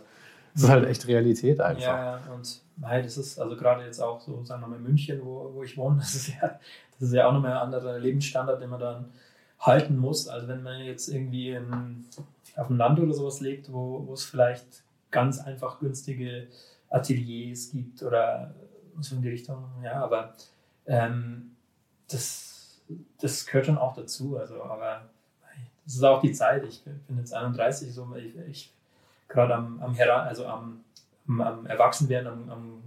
[0.55, 1.83] es ist halt echt Realität einfach.
[1.83, 5.50] Ja, und nein, das ist also gerade jetzt auch so, sagen wir mal, München, wo,
[5.55, 6.59] wo ich wohne, das ist ja,
[6.98, 9.12] das ist ja auch nochmal ein anderer Lebensstandard, den man dann
[9.64, 10.29] halten muss.
[10.29, 12.05] Also wenn man jetzt irgendwie in,
[12.57, 16.48] auf dem Land oder sowas lebt, wo, wo es vielleicht ganz einfach günstige
[16.90, 18.55] Ateliers gibt oder
[19.00, 20.35] so in die Richtung, ja, aber
[20.87, 21.53] ähm,
[22.09, 22.81] das,
[23.20, 24.37] das gehört schon auch dazu.
[24.38, 25.09] Also, aber
[25.85, 26.64] das ist auch die Zeit.
[26.64, 28.72] Ich bin jetzt 31, so ich, ich
[29.29, 30.85] gerade am, am Heran, also am,
[31.27, 32.83] am, am Erwachsenwerden, am, am,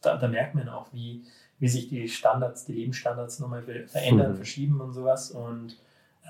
[0.00, 1.24] da, da, merkt man auch, wie,
[1.58, 4.36] wie sich die Standards, die Lebensstandards nochmal verändern, mhm.
[4.36, 5.30] verschieben und sowas.
[5.30, 5.76] Und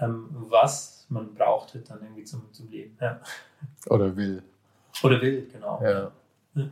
[0.01, 2.97] ähm, was man braucht halt dann irgendwie zum, zum Leben.
[3.01, 3.21] Ja.
[3.89, 4.43] Oder will.
[5.03, 5.81] Oder will, genau.
[5.83, 6.13] Ja.
[6.55, 6.69] ja.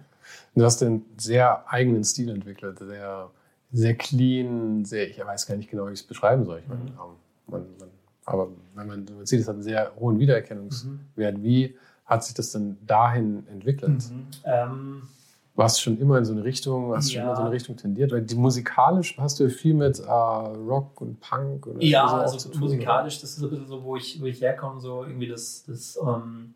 [0.54, 3.30] Du hast einen sehr eigenen Stil entwickelt, sehr,
[3.72, 6.60] sehr clean, sehr, ich weiß gar nicht genau, wie ich es beschreiben soll.
[6.60, 6.96] Ich meine, mhm.
[7.46, 7.88] man, man,
[8.24, 11.38] aber wenn man, man sieht, es hat einen sehr hohen Wiedererkennungswert.
[11.38, 11.42] Mhm.
[11.42, 14.10] Wie hat sich das denn dahin entwickelt?
[14.10, 14.26] Mhm.
[14.44, 15.02] Ähm,
[15.56, 17.20] warst du schon immer in so eine Richtung, hast du ja.
[17.20, 18.12] schon immer so eine Richtung tendiert?
[18.12, 22.48] Weil die musikalisch hast du viel mit uh, Rock und Punk oder Ja, so also
[22.50, 23.22] tun, musikalisch, oder?
[23.22, 26.08] das ist ein bisschen so, wo ich, wo ich herkomme, so irgendwie das, das um,
[26.08, 26.54] ähm,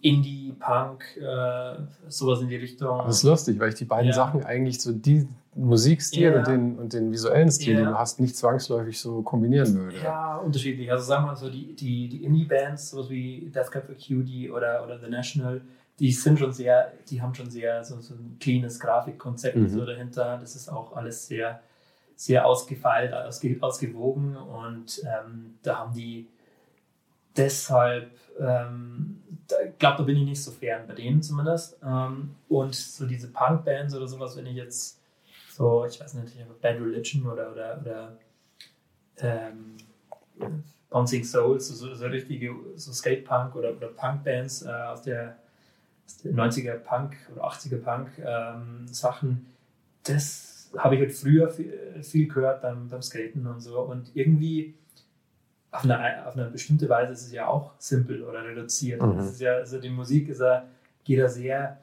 [0.00, 1.76] Indie, Punk, äh,
[2.08, 2.98] sowas in die Richtung.
[3.04, 4.14] Das ist lustig, weil ich die beiden ja.
[4.14, 6.38] Sachen eigentlich so die Musikstil ja.
[6.38, 9.96] und, den, und den visuellen Stil, den du hast, nicht zwangsläufig so kombinieren würde.
[10.02, 10.90] Ja, unterschiedlich.
[10.90, 14.50] Also sagen wir mal so, die, die, die Indie-Bands, sowas wie Death Cab for Cutie
[14.50, 15.62] oder, oder The National,
[15.98, 19.68] die sind schon sehr, die haben schon sehr so, so ein cleanes Grafikkonzept mhm.
[19.68, 20.38] so dahinter.
[20.38, 21.60] Das ist auch alles sehr,
[22.14, 26.28] sehr ausgefeilt, ausge, ausgewogen und ähm, da haben die
[27.36, 31.78] deshalb, ähm, ich glaube, da bin ich nicht so fern, bei denen zumindest.
[31.84, 35.00] Ähm, und so diese Punk-Bands oder sowas, wenn ich jetzt
[35.50, 38.18] so, ich weiß nicht, Bad Religion oder, oder, oder
[39.18, 39.76] ähm,
[40.90, 45.38] Bouncing Souls, so, so richtige so Skate-Punk oder, oder Punk-Bands äh, aus der
[46.24, 49.46] 90er Punk oder 80er Punk ähm, Sachen,
[50.04, 53.80] das habe ich halt früher viel, viel gehört beim, beim Skaten und so.
[53.80, 54.74] Und irgendwie
[55.70, 59.02] auf eine, auf eine bestimmte Weise ist es ja auch simpel oder reduziert.
[59.02, 59.18] Mhm.
[59.18, 60.66] ist ja, also die Musik ist ja,
[61.04, 61.78] geht da sehr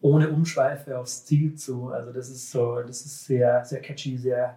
[0.00, 1.88] ohne Umschweife aufs Ziel zu.
[1.88, 4.56] Also das ist so, das ist sehr, sehr catchy, sehr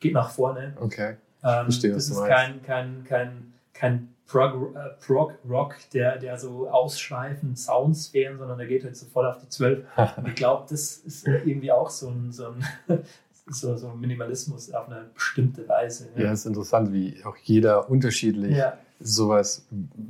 [0.00, 0.76] geht nach vorne.
[0.80, 1.16] Okay.
[1.42, 6.68] Ähm, Verstehe, das ist kein, kein, kein, kein Prog, äh, Prog Rock, der, der so
[6.68, 9.84] ausschweifend Soundsphären, sondern der geht halt so voll auf die Zwölf.
[10.16, 12.64] Und ich glaube, das ist irgendwie auch so ein, so ein
[13.50, 16.08] so, so Minimalismus auf eine bestimmte Weise.
[16.16, 18.78] Ja, es ist interessant, wie auch jeder unterschiedlich ja.
[19.00, 19.66] sowas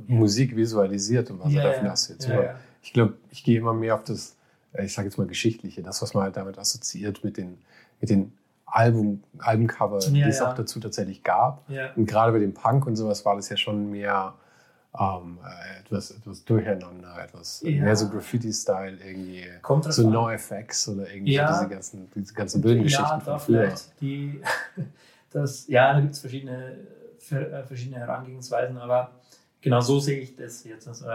[0.07, 1.91] Musik visualisiert und was Ja, er davon ja.
[1.91, 2.37] assoziiert.
[2.37, 2.59] Ja, ja.
[2.83, 4.35] Ich glaube, ich gehe immer mehr auf das,
[4.73, 7.57] äh, ich sage jetzt mal Geschichtliche, das, was man halt damit assoziiert, mit den,
[7.99, 8.33] mit den
[8.71, 10.49] Album, Albencover, die Ja, es ja.
[10.49, 11.69] auch dazu tatsächlich gab.
[11.69, 11.91] Ja.
[11.95, 14.33] Und gerade bei dem Punk und sowas war das ja schon mehr
[14.99, 19.45] ähm, äh, etwas, etwas durcheinander, etwas mehr so Graffiti-Style irgendwie.
[19.61, 20.13] Kommt drauf So an.
[20.13, 21.51] NoFX oder irgendwie Ja.
[21.53, 24.41] diese ganzen, diese ganzen wilden Geschichten Ja, da vielleicht die,
[25.31, 26.77] das, ja, da gibt es verschiedene,
[27.19, 29.11] ver- äh, verschiedene Herangehensweisen, aber
[29.61, 30.87] genau so sehe ich das jetzt.
[30.87, 31.05] Also,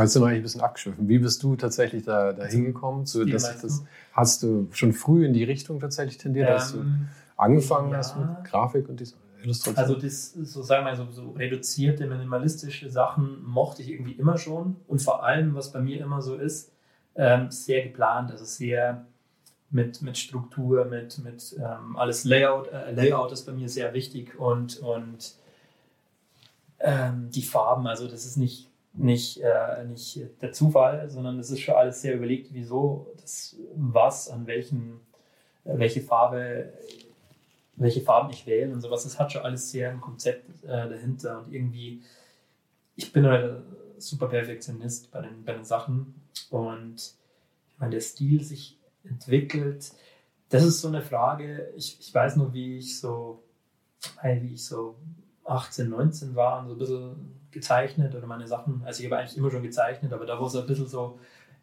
[0.00, 1.08] jetzt sind wir eigentlich ein bisschen abgeschwiffen.
[1.08, 3.06] Wie bist du tatsächlich da, da Also, hingekommen?
[3.06, 7.08] So, dass das, hast du schon früh in die Richtung tatsächlich tendiert, dass du ähm,
[7.36, 7.98] angefangen ja.
[7.98, 9.02] hast mit Grafik und
[9.42, 9.76] Illustration?
[9.76, 14.76] Also das, so sagen wir so, so reduzierte, minimalistische Sachen mochte ich irgendwie immer schon.
[14.88, 16.72] Und vor allem, was bei mir immer so ist,
[17.14, 19.04] ähm, sehr geplant, also sehr
[19.70, 22.68] mit, mit Struktur, mit, mit ähm, alles Layout.
[22.68, 25.34] Äh, Layout ist bei mir sehr wichtig und, und
[26.78, 31.60] ähm, die Farben, also das ist nicht, nicht, äh, nicht der Zufall, sondern das ist
[31.60, 35.00] schon alles sehr überlegt, wieso, das, was, an welchen,
[35.64, 36.72] äh, welche Farbe
[37.76, 39.04] welche Farben ich wähle und sowas.
[39.04, 42.02] Das hat schon alles sehr ein Konzept äh, dahinter und irgendwie,
[42.96, 43.62] ich bin halt
[43.98, 46.14] super Perfektionist bei den, bei den Sachen
[46.50, 46.96] und
[47.68, 49.92] ich meine, der Stil sich entwickelt.
[50.48, 53.42] Das ist so eine Frage, ich, ich weiß nur, wie ich so,
[54.22, 54.96] wie ich so
[55.44, 59.36] 18, 19 war und so ein bisschen gezeichnet oder meine Sachen, also ich habe eigentlich
[59.36, 61.18] immer schon gezeichnet, aber da wo es ein bisschen so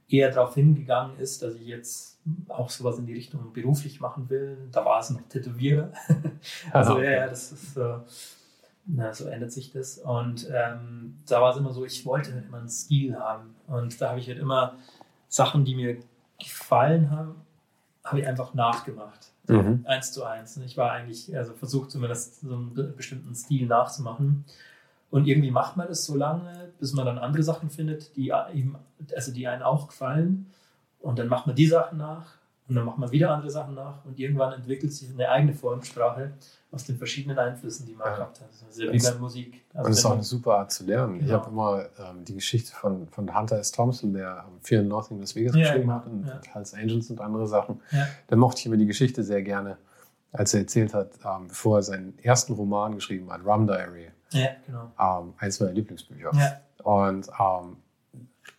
[0.07, 4.57] eher darauf hingegangen ist, dass ich jetzt auch sowas in die Richtung beruflich machen will.
[4.71, 5.91] Da war es noch Tätowierer.
[6.71, 7.01] also Aha.
[7.03, 8.01] ja, ja, das ist so,
[8.85, 9.99] na, so ändert sich das.
[9.99, 13.55] Und ähm, da war es immer so, ich wollte halt immer einen Stil haben.
[13.67, 14.75] Und da habe ich halt immer
[15.27, 15.97] Sachen, die mir
[16.39, 17.35] gefallen haben,
[18.03, 19.31] habe ich einfach nachgemacht.
[19.47, 19.83] Mhm.
[19.85, 20.57] Eins zu eins.
[20.57, 24.45] Und Ich war eigentlich, also versucht zumindest so einen be- bestimmten Stil nachzumachen.
[25.11, 28.77] Und irgendwie macht man das so lange, bis man dann andere Sachen findet, die ihm,
[29.15, 30.51] also die einen auch gefallen.
[30.99, 32.25] Und dann macht man die Sachen nach
[32.67, 36.33] und dann macht man wieder andere Sachen nach und irgendwann entwickelt sich eine eigene Formsprache
[36.71, 38.15] aus den verschiedenen Einflüssen, die man Ja.
[38.17, 38.49] gehabt hat.
[38.67, 39.65] Also wie bei Musik.
[39.73, 41.15] Also Und es ist auch eine super Art zu lernen.
[41.15, 41.33] Ich Genau.
[41.39, 43.71] habe immer ähm, die Geschichte von, von Hunter S.
[43.71, 45.93] Thompson, der ähm, Fear and Loathing in Las Vegas Ja, geschrieben genau.
[45.95, 46.41] hat und Ja.
[46.53, 47.81] Hells Angels und andere Sachen.
[47.91, 48.05] Ja.
[48.27, 49.77] Da mochte ich immer die Geschichte sehr gerne,
[50.31, 54.49] als er erzählt hat, ähm, bevor er seinen ersten Roman geschrieben hat, Rum Diary, ja,
[54.65, 54.91] genau.
[54.99, 56.31] ähm, eins meiner Lieblingsbücher.
[56.33, 57.77] Ja, Und ähm,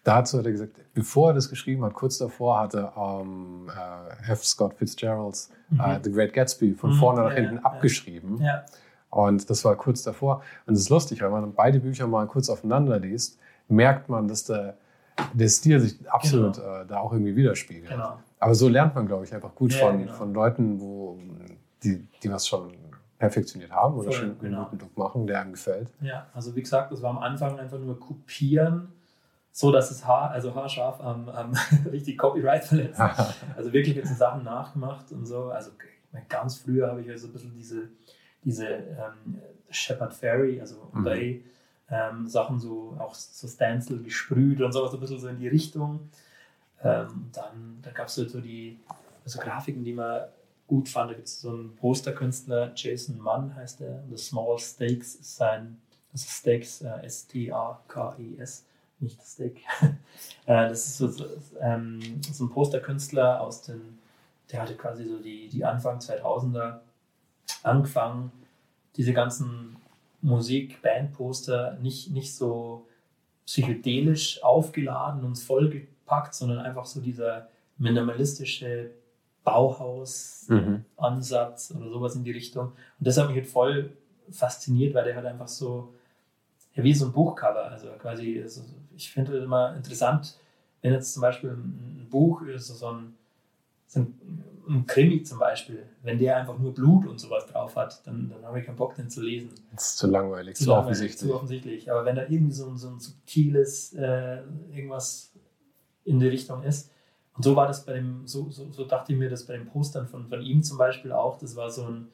[0.04, 3.70] dazu hat er gesagt, bevor er das geschrieben hat, kurz davor hatte ähm,
[4.28, 4.44] äh, F.
[4.44, 6.00] Scott Fitzgeralds äh, Mhm.
[6.04, 8.40] The Great Gatsby von Mhm, vorne nach ja, hinten ja, abgeschrieben.
[8.42, 8.64] ja,
[9.10, 10.42] Und das war kurz davor.
[10.66, 14.44] Und es ist lustig, wenn man beide Bücher mal kurz aufeinander liest, merkt man, dass
[14.44, 14.76] der,
[15.32, 17.88] der Stil sich absolut äh, da auch irgendwie widerspiegelt.
[17.90, 18.18] genau.
[18.40, 20.12] Aber so lernt man, glaube ich, einfach gut von, genau.
[20.14, 21.18] von Leuten, wo
[21.84, 22.72] die, die was schon
[23.20, 24.64] perfektioniert haben oder Voll, schon einen genau.
[24.64, 25.88] guten Look machen, der einem gefällt.
[26.00, 28.88] Ja, also wie gesagt, das war am Anfang einfach nur kopieren,
[29.52, 31.52] so dass es haar, also haarscharf am, am
[31.92, 33.00] richtig Copyright verletzt.
[33.56, 35.50] Also wirklich jetzt Sachen nachgemacht und so.
[35.50, 35.70] Also
[36.28, 37.88] ganz früher habe ich ja so ein bisschen diese,
[38.42, 41.04] diese ähm, Shepard Ferry, also Mhm.
[41.04, 41.44] Bay,
[41.90, 46.08] ähm, Sachen so, auch so Stencil gesprüht und sowas, ein bisschen so in die Richtung.
[46.82, 48.80] Ähm, dann dann gab es halt so die
[49.24, 50.22] also Grafiken, die man
[50.70, 51.10] gut fand.
[51.10, 54.04] Da gibt es so einen Posterkünstler, Jason Mann heißt der.
[54.08, 55.78] The Small Stakes ist sein,
[56.12, 58.64] das ist Stakes, äh, S-T-A-K-E-S,
[59.00, 59.62] nicht das Steak.
[59.82, 61.10] äh, das ist so,
[61.60, 62.00] ähm,
[62.32, 63.98] so ein Posterkünstler aus den,
[64.52, 66.78] der hatte quasi so die, die Anfang 2000er
[67.64, 68.30] angefangen,
[68.96, 69.76] diese ganzen
[70.22, 72.86] Musik-Band-Poster nicht, nicht so
[73.44, 78.92] psychedelisch aufgeladen und vollgepackt, sondern einfach so dieser minimalistische
[79.50, 82.68] Bauhaus-Ansatz oder sowas in die Richtung.
[82.68, 83.92] Und das hat mich halt voll
[84.30, 85.92] fasziniert, weil der halt einfach so,
[86.74, 87.64] ja, wie so ein Buchcover.
[87.64, 88.62] Also quasi, also
[88.96, 90.38] ich finde es immer interessant,
[90.82, 93.14] wenn jetzt zum Beispiel ein Buch ist, so ein,
[93.86, 94.14] so ein,
[94.68, 98.44] ein Krimi zum Beispiel, wenn der einfach nur Blut und sowas drauf hat, dann, dann
[98.44, 99.50] habe ich keinen Bock, den zu lesen.
[99.72, 101.28] Das ist zu langweilig, zu, langweilig, offensichtlich.
[101.28, 101.90] Zu offensichtlich.
[101.90, 105.32] Aber wenn da irgendwie so ein, so ein subtiles äh, irgendwas
[106.04, 106.92] in die Richtung ist.
[107.40, 109.64] Und so war das bei dem, so, so, so dachte ich mir das bei den
[109.64, 111.38] Postern von, von ihm zum Beispiel auch.
[111.38, 112.08] Das war so ein,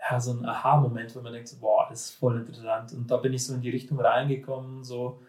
[0.00, 2.92] ja, so ein Aha-Moment, wo man denkt, so, boah, das ist voll interessant.
[2.92, 4.82] Und da bin ich so in die Richtung reingekommen.
[4.82, 5.20] So.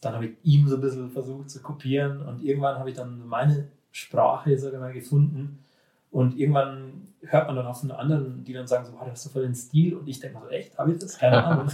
[0.00, 3.26] Dann habe ich ihm so ein bisschen versucht zu kopieren und irgendwann habe ich dann
[3.26, 5.62] meine Sprache, sage ich mal, gefunden.
[6.10, 9.24] Und irgendwann hört man dann auch von anderen, die dann sagen, so, wow, du hast
[9.24, 9.94] so voll den Stil.
[9.94, 11.18] Und ich denke mir so, echt, habe ich das?
[11.18, 11.70] Keine Ahnung.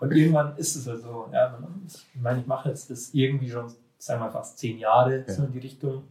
[0.00, 1.28] und irgendwann ist es halt so.
[1.32, 5.24] Ja, ich meine, ich mache jetzt das irgendwie schon, sagen wir mal, fast zehn Jahre
[5.24, 5.32] ja.
[5.32, 6.02] so in die Richtung.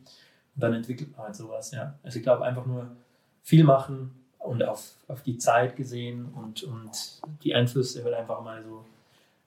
[0.58, 1.94] Und dann entwickelt man halt sowas, ja.
[2.02, 2.88] Also ich glaube, einfach nur
[3.44, 8.64] viel machen und auf, auf die Zeit gesehen und, und die Einflüsse halt einfach mal
[8.64, 8.84] so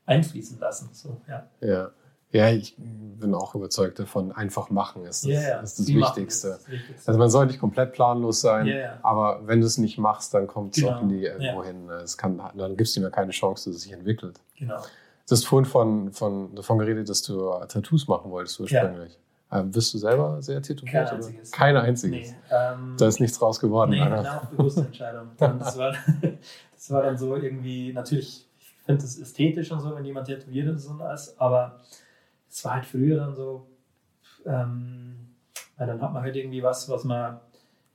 [0.06, 0.88] einfließen lassen.
[0.92, 1.48] So, ja.
[1.60, 1.90] ja.
[2.32, 6.48] Ja, ich bin auch überzeugt davon, einfach machen ist das, yeah, ist das Wichtigste.
[6.48, 7.08] Ist das Wichtigste.
[7.08, 10.46] Also man soll nicht komplett planlos sein, yeah, aber wenn du es nicht machst, dann
[10.46, 10.98] kommt es genau.
[10.98, 11.88] auch nie irgendwo hin.
[11.88, 14.38] Es kann, dann gibst du ihm ja keine Chance, dass es sich entwickelt.
[14.56, 14.76] Genau.
[14.76, 19.18] Du hast vorhin von, von, davon geredet, dass du Tattoos machen wolltest ursprünglich.
[19.52, 21.08] Ähm, bist du selber sehr tätowiert?
[21.08, 21.50] Kein einziges.
[21.50, 22.30] Keine einziges.
[22.30, 23.90] Nee, ähm, da ist nichts draus geworden.
[23.90, 25.28] Nee, eine bewusste Entscheidung.
[25.38, 25.94] das, war,
[26.72, 30.68] das war dann so irgendwie, natürlich, ich finde es ästhetisch und so, wenn jemand tätowiert
[30.68, 31.80] ist und alles, aber
[32.48, 33.66] es war halt früher dann so,
[34.46, 35.34] ähm,
[35.76, 37.40] weil dann hat man halt irgendwie was, was man,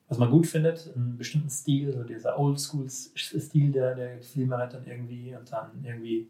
[0.09, 4.73] was man gut findet, einen bestimmten Stil, so dieser Oldschool-Stil, der, der gefiel mir halt
[4.73, 6.27] dann irgendwie und dann irgendwie,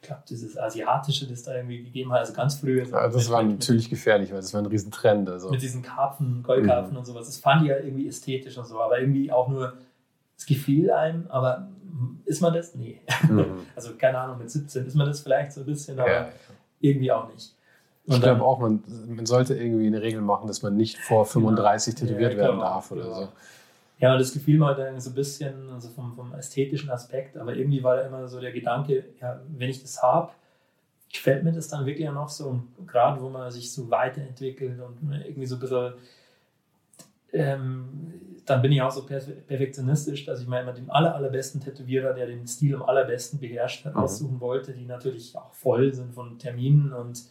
[0.00, 2.86] ich glaube, dieses Asiatische, das da irgendwie gegeben hat, also ganz früher.
[2.86, 5.28] So ja, das war natürlich mit, gefährlich, weil das war ein Riesentrend.
[5.28, 5.50] Also.
[5.50, 6.98] Mit diesen Karpfen, Goldkarpfen mhm.
[6.98, 9.74] und sowas, das fand ich ja irgendwie ästhetisch und so, aber irgendwie auch nur,
[10.38, 11.68] es gefiel einem, aber
[12.24, 12.74] ist man das?
[12.74, 13.02] Nee.
[13.28, 13.66] Mhm.
[13.76, 16.28] Also keine Ahnung, mit 17 ist man das vielleicht so ein bisschen, aber ja.
[16.80, 17.54] irgendwie auch nicht.
[18.06, 21.26] Und ich glaube auch, man, man, sollte irgendwie eine Regel machen, dass man nicht vor
[21.26, 22.06] 35 genau.
[22.06, 23.28] tätowiert ja, werden darf oder so.
[24.00, 27.82] Ja, das gefiel mir halt so ein bisschen also vom, vom ästhetischen Aspekt, aber irgendwie
[27.82, 30.32] war da immer so der Gedanke, ja, wenn ich das habe,
[31.12, 32.48] gefällt mir das dann wirklich auch noch so.
[32.48, 35.92] Und gerade wo man sich so weiterentwickelt und irgendwie so ein bisschen
[37.32, 37.88] ähm,
[38.46, 42.26] dann bin ich auch so perfektionistisch, dass ich mir immer den aller, allerbesten Tätowierer, der
[42.26, 44.00] den Stil am allerbesten beherrscht hat, mhm.
[44.00, 47.22] aussuchen wollte, die natürlich auch voll sind von Terminen und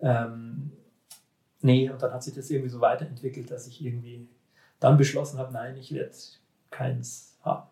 [0.00, 0.72] ähm,
[1.62, 4.26] nee, und dann hat sich das irgendwie so weiterentwickelt, dass ich irgendwie
[4.84, 6.14] dann beschlossen habe, nein, ich werde
[6.70, 7.66] keins haben.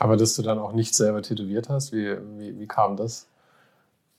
[0.00, 3.28] Aber dass du dann auch nicht selber tätowiert hast, wie, wie, wie kam das?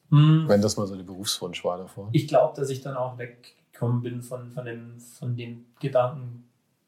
[0.09, 0.45] Hm.
[0.47, 2.09] Wenn das mal so der Berufswunsch war davor.
[2.13, 6.45] Ich glaube, dass ich dann auch weggekommen bin von, von, dem, von den Gedanken,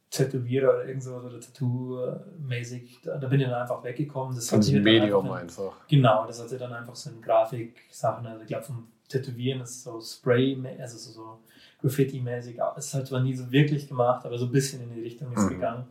[0.10, 4.36] Tätowierer oder irgend so oder Tattoo-mäßig, da, da, bin ich dann einfach weggekommen.
[4.36, 8.26] Das Von diesem Medium einfach, einfach, Genau, das hatte dann einfach so eine Grafik-Sachen.
[8.26, 11.40] Also ich glaube, vom Tätowieren ist so Spray, also so, so
[11.82, 12.60] Graffiti-mäßig.
[12.78, 15.44] Es hat zwar nie so wirklich gemacht, aber so ein bisschen in die Richtung ist
[15.44, 15.50] mhm.
[15.50, 15.88] gegangen.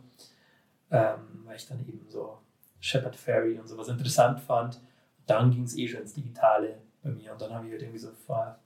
[0.89, 2.37] Ähm, weil ich dann eben so
[2.79, 4.81] Shepard Ferry und sowas interessant fand.
[5.25, 7.31] Dann ging es eh schon ins Digitale bei mir.
[7.31, 8.57] Und dann habe ich halt irgendwie so vor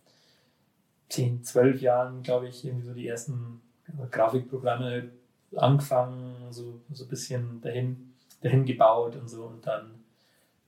[1.10, 3.62] 10, 12 Jahren, glaube ich, irgendwie so die ersten
[4.10, 5.12] Grafikprogramme
[5.56, 9.46] angefangen, so, so ein bisschen dahin, dahin gebaut und so.
[9.46, 10.04] Und dann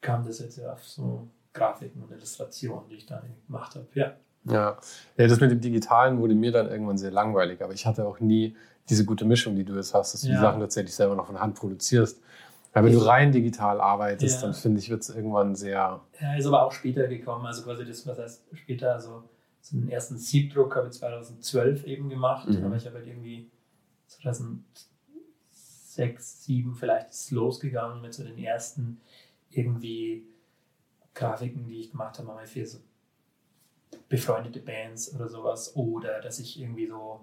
[0.02, 3.88] kam das jetzt auf so Grafiken und Illustrationen, die ich dann gemacht habe.
[3.94, 4.16] Ja.
[4.52, 4.78] Ja.
[5.18, 8.20] ja, das mit dem Digitalen wurde mir dann irgendwann sehr langweilig, aber ich hatte auch
[8.20, 8.56] nie
[8.90, 10.36] diese gute Mischung, die du jetzt hast, dass du ja.
[10.36, 12.22] die Sachen tatsächlich selber noch von Hand produzierst.
[12.74, 14.42] Weil wenn du rein digital arbeitest, ja.
[14.48, 16.02] dann finde ich, wird es irgendwann sehr.
[16.22, 17.46] Ja, ist aber auch später gekommen.
[17.46, 19.24] Also quasi das, was heißt später, also
[19.62, 22.64] so einen ersten Siebdruck habe ich 2012 eben gemacht, mhm.
[22.64, 23.50] aber ich habe halt irgendwie
[24.08, 24.64] 2006,
[25.96, 29.02] 2007 vielleicht ist es losgegangen mit so den ersten
[29.50, 30.28] irgendwie
[31.16, 32.78] Grafiken, die ich gemacht habe, mal für so
[34.10, 37.22] befreundete Bands oder sowas oder dass ich irgendwie so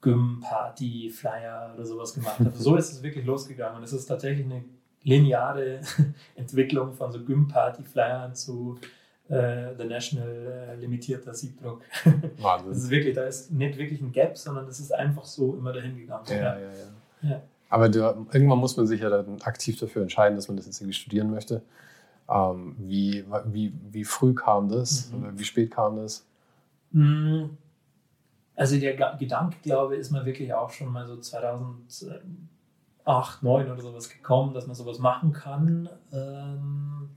[0.00, 2.50] Gym-Party, Flyer oder sowas gemacht habe.
[2.54, 4.64] so ist es wirklich losgegangen und es ist tatsächlich eine
[5.02, 5.80] lineare
[6.34, 8.78] Entwicklung von so Gym-Party-Flyern zu
[9.28, 11.82] äh, The National äh, limitierter Siebdruck.
[12.38, 12.68] Wahnsinn.
[12.68, 15.72] Das ist wirklich, da ist nicht wirklich ein Gap, sondern es ist einfach so immer
[15.72, 16.24] dahin gegangen.
[16.28, 17.30] Ja, ja, ja.
[17.30, 17.42] ja.
[17.68, 18.00] Aber du,
[18.32, 21.30] irgendwann muss man sich ja dann aktiv dafür entscheiden, dass man das jetzt irgendwie studieren
[21.30, 21.62] möchte.
[22.32, 25.22] Ähm, wie, wie, wie früh kam das mhm.
[25.22, 26.26] oder wie spät kam das?
[26.92, 27.58] Mhm.
[28.54, 32.22] Also der Gedanke, glaube ich, ist mir wirklich auch schon mal so 2008,
[33.04, 35.88] 2009 oder sowas gekommen, dass man sowas machen kann.
[36.12, 37.10] Ähm,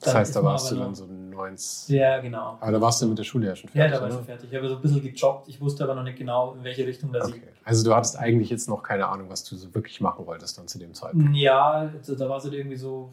[0.00, 1.88] das heißt, da warst du dann so 90.
[1.96, 2.56] Ja, genau.
[2.60, 3.92] Aber da warst du mit der Schule ja schon fertig.
[3.92, 4.50] Ja, da war ich schon fertig.
[4.50, 5.48] Ich habe so ein bisschen gejobbt.
[5.48, 7.42] Ich wusste aber noch nicht genau, in welche Richtung das okay.
[7.44, 7.66] ich.
[7.66, 10.68] Also, du hattest eigentlich jetzt noch keine Ahnung, was du so wirklich machen wolltest dann
[10.68, 11.36] zu dem Zeitpunkt.
[11.36, 13.12] Ja, also da war es halt irgendwie so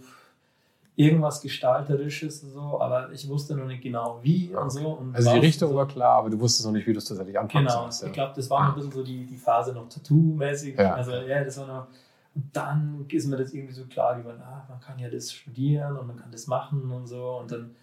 [0.95, 4.63] irgendwas Gestalterisches und so, aber ich wusste noch nicht genau wie okay.
[4.63, 4.87] und so.
[4.89, 7.05] Und also, die Richtung so war klar, aber du wusstest noch nicht, wie du es
[7.05, 8.07] tatsächlich anfangen Genau, sollst, ja.
[8.07, 10.77] ich glaube, das war noch ein bisschen so die, die Phase noch Tattoo-mäßig.
[10.77, 10.93] Ja.
[10.93, 11.87] Also, ja, das war noch
[12.35, 15.95] und dann ist mir das irgendwie so klar geworden, ah, man kann ja das studieren
[15.95, 17.37] und man kann das machen und so.
[17.39, 17.75] Und dann,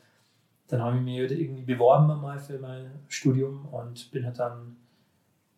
[0.68, 4.76] dann habe ich mich irgendwie beworben mal für mein Studium und bin halt dann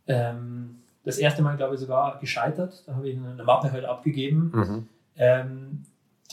[0.06, 2.84] ähm, das erste Mal, glaube ich, sogar gescheitert.
[2.86, 4.52] Da habe ich eine Mappe halt abgegeben.
[4.54, 4.88] Mhm.
[5.16, 5.82] Ähm,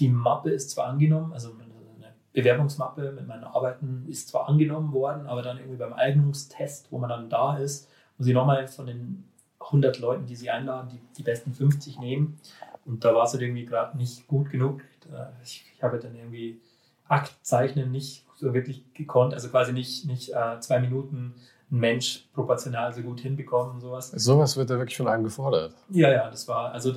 [0.01, 1.71] die Mappe ist zwar angenommen, also eine
[2.33, 7.09] Bewerbungsmappe mit meinen Arbeiten ist zwar angenommen worden, aber dann irgendwie beim Eignungstest, wo man
[7.09, 9.25] dann da ist, muss ich nochmal von den
[9.59, 12.39] 100 Leuten, die sie einladen, die, die besten 50 nehmen.
[12.85, 14.81] Und da war es halt irgendwie gerade nicht gut genug.
[15.43, 16.61] Ich, ich habe dann irgendwie
[17.07, 21.35] Aktzeichnen nicht so wirklich gekonnt, also quasi nicht, nicht äh, zwei Minuten
[21.69, 24.11] ein Mensch proportional so gut hinbekommen und sowas.
[24.11, 25.75] Sowas wird da wirklich von einem gefordert.
[25.89, 26.93] Ja, ja, das war, also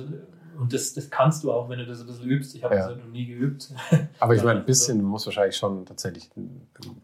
[0.59, 2.55] und das, das kannst du auch, wenn du das ein bisschen übst.
[2.55, 2.81] Ich habe Ja.
[2.81, 3.71] das halt noch nie geübt.
[4.19, 6.29] Aber ich meine, ein bisschen, du musst wahrscheinlich schon tatsächlich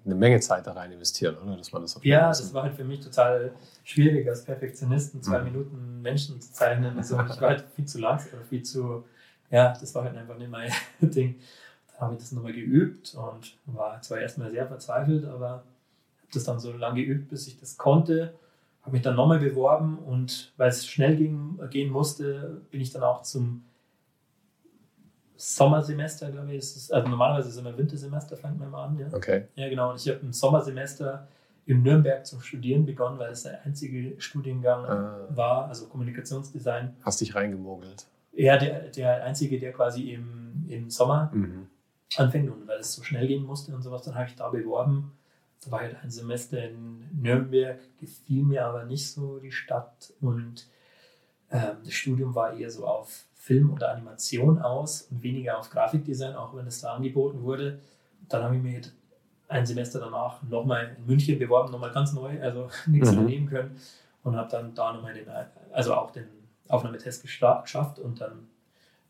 [0.06, 1.58] eine Menge Zeit da rein investieren, oder?
[1.58, 3.52] Dass man das Ja, bisschen- das war halt für mich total
[3.84, 5.45] schwierig als Perfektionisten, zwei Mhm.
[5.45, 6.97] Minuten Menschen zu zeichnen.
[6.97, 9.04] Also ich war halt viel zu langsam oder viel zu,
[9.49, 10.72] ja, das war halt einfach nicht mein
[11.02, 11.36] Ding.
[11.93, 15.64] Dann habe ich das nochmal geübt und war zwar erstmal sehr verzweifelt, aber habe
[16.34, 18.34] das dann so lange geübt, bis ich das konnte.
[18.84, 23.04] Habe mich dann nochmal beworben und weil es schnell ging, gehen musste, bin ich dann
[23.04, 23.64] auch zum
[25.36, 26.58] Sommersemester, glaube ich.
[26.60, 28.98] Ist es, also normalerweise ist es immer Wintersemester, fängt man immer an.
[29.00, 29.08] Ja?
[29.14, 29.48] Okay.
[29.56, 29.92] Ja, genau.
[29.92, 31.28] Und ich habe ein Sommersemester
[31.66, 36.96] in Nürnberg zum Studieren begonnen, weil es der einzige Studiengang Äh, war, also Kommunikationsdesign.
[37.04, 38.06] hast dich reingemogelt.
[38.34, 41.68] Ja, der, der einzige, der quasi im, im Sommer Mhm.
[42.18, 45.12] anfängt und weil es so schnell gehen musste und sowas, dann habe ich da beworben.
[45.64, 50.68] Da war halt ein Semester in Nürnberg, gefiel mir aber nicht so die Stadt und
[51.51, 56.36] ähm, das Studium war eher so auf Film oder Animation aus und weniger auf Grafikdesign,
[56.36, 57.80] auch wenn es da angeboten wurde.
[58.30, 58.82] Dann habe ich mir
[59.49, 63.18] ein Semester danach nochmal in München beworben, nochmal ganz neu, also nichts Mhm.
[63.18, 63.76] übernehmen können
[64.24, 65.26] und habe dann da nochmal den,
[65.74, 66.26] also auch den
[66.70, 68.47] Aufnahmetest geschafft und dann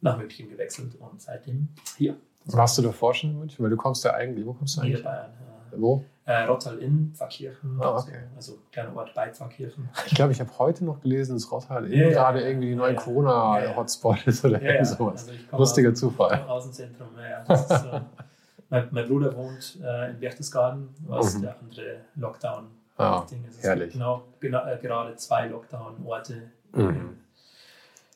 [0.01, 2.17] nach München gewechselt und seitdem hier.
[2.45, 3.63] Warst du davor schon in München?
[3.63, 4.95] Weil du kommst ja eigentlich, wo kommst du eigentlich?
[4.97, 5.29] Niederbayern.
[5.31, 6.03] Äh, Wo?
[6.25, 8.19] äh, Rottal in Pfarrkirchen, Ah, okay.
[8.35, 9.89] also kleiner Ort bei Pfarrkirchen.
[10.05, 12.71] Ich glaube, ich habe heute noch gelesen, dass Rottal Ja, ja, gerade ja, irgendwie die
[12.73, 13.01] ja, neue ja.
[13.01, 15.21] Corona-Hotspot ist oder irgend sowas.
[15.27, 16.39] also ich Lustiger aus, Zufall.
[16.39, 17.53] Im Außenzentrum, ja, ja.
[17.53, 18.01] Ist, äh,
[18.69, 21.41] mein, mein Bruder wohnt äh, in Berchtesgaden, was Mhm.
[21.41, 22.67] der andere Lockdown
[22.97, 23.57] Ah, ist.
[23.57, 23.83] Es herrlich.
[23.85, 26.43] gibt Genau, genau gerade zwei Lockdown-Orte.
[26.73, 27.17] Mhm.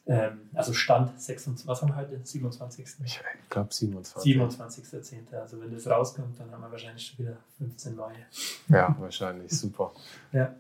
[0.08, 2.20] Ähm, also Stand 26, was haben wir heute?
[2.24, 2.86] 27.
[3.03, 4.36] Ich glaube 27.
[4.38, 5.36] 27.10.
[5.36, 8.14] Also wenn das rauskommt, dann haben wir wahrscheinlich schon wieder 15 neue.
[8.70, 9.51] Ja, wahrscheinlich.
[9.51, 9.91] Super.
[10.32, 10.53] Ja.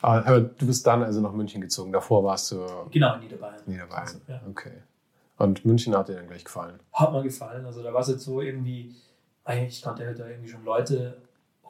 [0.00, 1.92] Aber, aber du bist dann also nach München gezogen.
[1.92, 3.60] Davor warst du Genau, in Niederbayern.
[3.66, 4.02] Niederbayern.
[4.02, 4.40] Also, ja.
[4.48, 4.72] Okay.
[5.36, 6.80] Und München hat dir dann gleich gefallen.
[6.92, 7.66] Hat mir gefallen.
[7.66, 8.94] Also da war es jetzt so irgendwie,
[9.68, 11.16] ich kannte halt da irgendwie schon Leute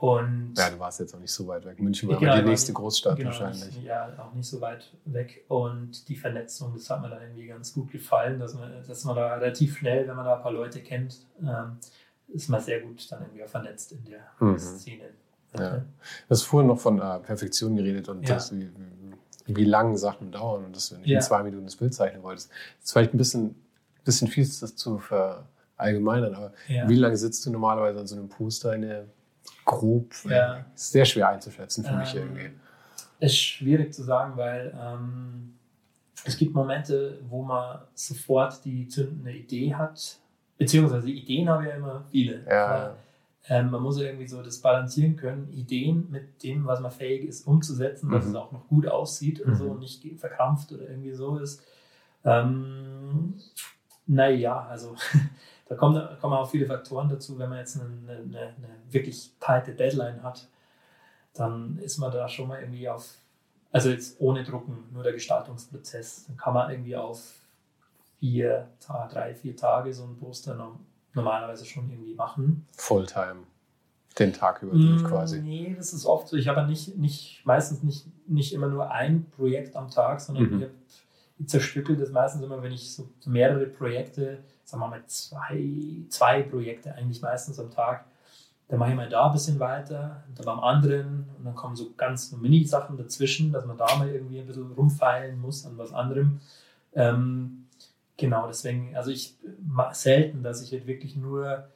[0.01, 1.81] und Ja, du warst jetzt auch nicht so weit weg.
[1.81, 3.65] München war Genau, aber die war nächste Großstadt genau, wahrscheinlich.
[3.77, 5.45] Nicht, ja, auch nicht so weit weg.
[5.49, 9.17] Und die Vernetzung, das hat mir dann irgendwie ganz gut gefallen, dass man, dass man
[9.17, 11.79] da relativ schnell, wenn man da ein paar Leute kennt, ähm,
[12.29, 14.59] ist man sehr gut dann irgendwie auch vernetzt in der Mhm.
[14.59, 15.05] Szene.
[15.59, 15.71] Ja.
[15.79, 15.83] Du
[16.29, 18.35] hast vorhin noch von äh, Perfektion geredet und Ja.
[18.35, 18.71] das, wie,
[19.47, 21.17] wie lange Sachen dauern und dass du nicht Ja.
[21.17, 22.51] in zwei Minuten das Bild zeichnen wolltest.
[22.51, 23.55] Das ist vielleicht ein bisschen,
[24.05, 26.89] bisschen viel, das zu verallgemeinern, aber Ja.
[26.89, 29.07] wie lange sitzt du normalerweise an so einem Poster in der
[29.65, 30.13] grob?
[30.25, 30.65] Ja.
[30.75, 32.51] Sehr schwer einzuschätzen für mich Ähm, irgendwie.
[33.21, 35.55] Ist schwierig zu sagen, weil ähm,
[36.25, 40.19] es gibt Momente, wo man sofort die zündende Idee hat,
[40.57, 42.45] beziehungsweise Ideen habe ich ja immer viele.
[42.49, 42.95] Ja.
[43.51, 47.25] Ähm, man muss ja irgendwie so das balancieren können, Ideen mit dem, was man fähig
[47.27, 48.31] ist, umzusetzen, dass Mhm.
[48.31, 49.57] es auch noch gut aussieht und Mhm.
[49.57, 51.63] so und nicht verkrampft oder irgendwie so ist.
[52.25, 53.35] Ähm,
[54.07, 54.95] naja, also
[55.69, 58.55] da kommen, kommen auch viele Faktoren dazu, wenn man jetzt eine, eine, eine
[58.91, 60.49] wirklich tighte Deadline hat,
[61.35, 63.15] dann ist man da schon mal irgendwie auf,
[63.71, 67.35] also jetzt ohne Drucken, nur der Gestaltungsprozess, dann kann man irgendwie auf
[68.19, 68.69] vier,
[69.11, 70.81] drei, vier Tage so ein Poster no-
[71.15, 72.67] normalerweise schon irgendwie machen.
[72.77, 73.45] Fulltime.
[74.19, 75.41] Den Tag über durch Mm, quasi.
[75.41, 76.37] Nee, das ist oft so.
[76.37, 80.57] Ich habe nicht, nicht, meistens nicht, nicht immer nur ein Projekt am Tag, sondern Mhm.
[80.59, 80.71] ich, hab,
[81.39, 86.43] ich zerstückel das meistens immer, wenn ich so mehrere Projekte, sagen wir mal zwei, zwei
[86.43, 88.05] Projekte eigentlich meistens am Tag,
[88.69, 91.93] dann mache ich mal da ein bisschen weiter, dann beim anderen und dann kommen so
[91.97, 96.41] ganz Mini-Sachen dazwischen, dass man da mal irgendwie ein bisschen rumfeilen muss an was anderem.
[96.95, 97.67] Ähm,
[98.19, 99.37] genau, deswegen, also ich
[99.93, 101.69] selten, dass ich halt wirklich nur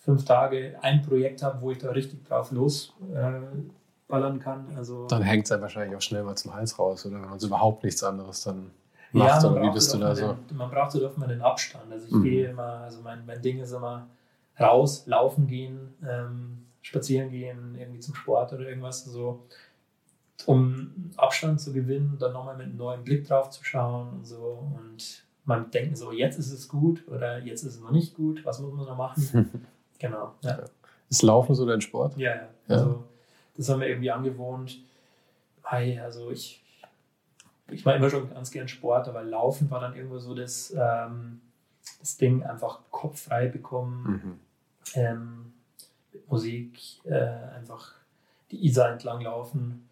[0.00, 3.77] fünf Tage ein Projekt habe, wo ich da richtig drauf losballern äh,
[4.08, 4.66] ballern kann.
[4.76, 7.38] Also Dann hängt es ja wahrscheinlich auch schnell mal zum Hals raus, oder wenn man
[7.38, 8.70] so überhaupt nichts anderes dann
[9.12, 9.42] ja, macht.
[9.42, 10.38] man oder wie braucht bist du halt da auch so?
[10.48, 11.92] Den, man braucht halt oft mal den Abstand.
[11.92, 12.22] Also ich Mhm.
[12.24, 14.08] gehe immer, also mein, mein Ding ist immer
[14.58, 19.44] raus, laufen gehen, ähm, spazieren gehen, irgendwie zum Sport oder irgendwas so,
[20.46, 24.66] um Abstand zu gewinnen, dann nochmal mit einem neuen Blick drauf zu schauen und so
[24.76, 28.44] und man denkt so, jetzt ist es gut oder jetzt ist es noch nicht gut,
[28.44, 29.68] was muss man noch machen?
[29.98, 30.60] genau, ja.
[31.08, 32.16] Ist Laufen so dein Sport?
[32.16, 32.42] Ja, ja.
[32.68, 32.74] Ja.
[32.76, 33.04] Also,
[33.58, 34.78] das haben wir irgendwie angewohnt.
[35.62, 36.62] Also ich,
[37.70, 41.42] ich war immer schon ganz gern Sport, aber Laufen war dann irgendwo so das, ähm,
[42.00, 44.40] das Ding, einfach Kopf frei bekommen, Mhm.
[44.94, 45.52] ähm,
[46.14, 47.14] mit Musik, äh,
[47.56, 47.92] einfach
[48.50, 49.86] die Isar entlang laufen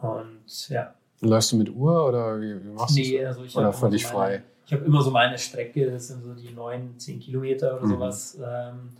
[0.00, 0.94] Und ja.
[1.22, 4.06] Läufst du mit Uhr oder wie, wie machst du Nee, also ich Oder habe völlig
[4.06, 4.42] so frei?
[4.66, 7.90] ich habe immer so meine Strecke, das sind so die 9, 10 Kilometer oder Mhm.
[7.90, 8.38] sowas.
[8.44, 8.90] Ähm,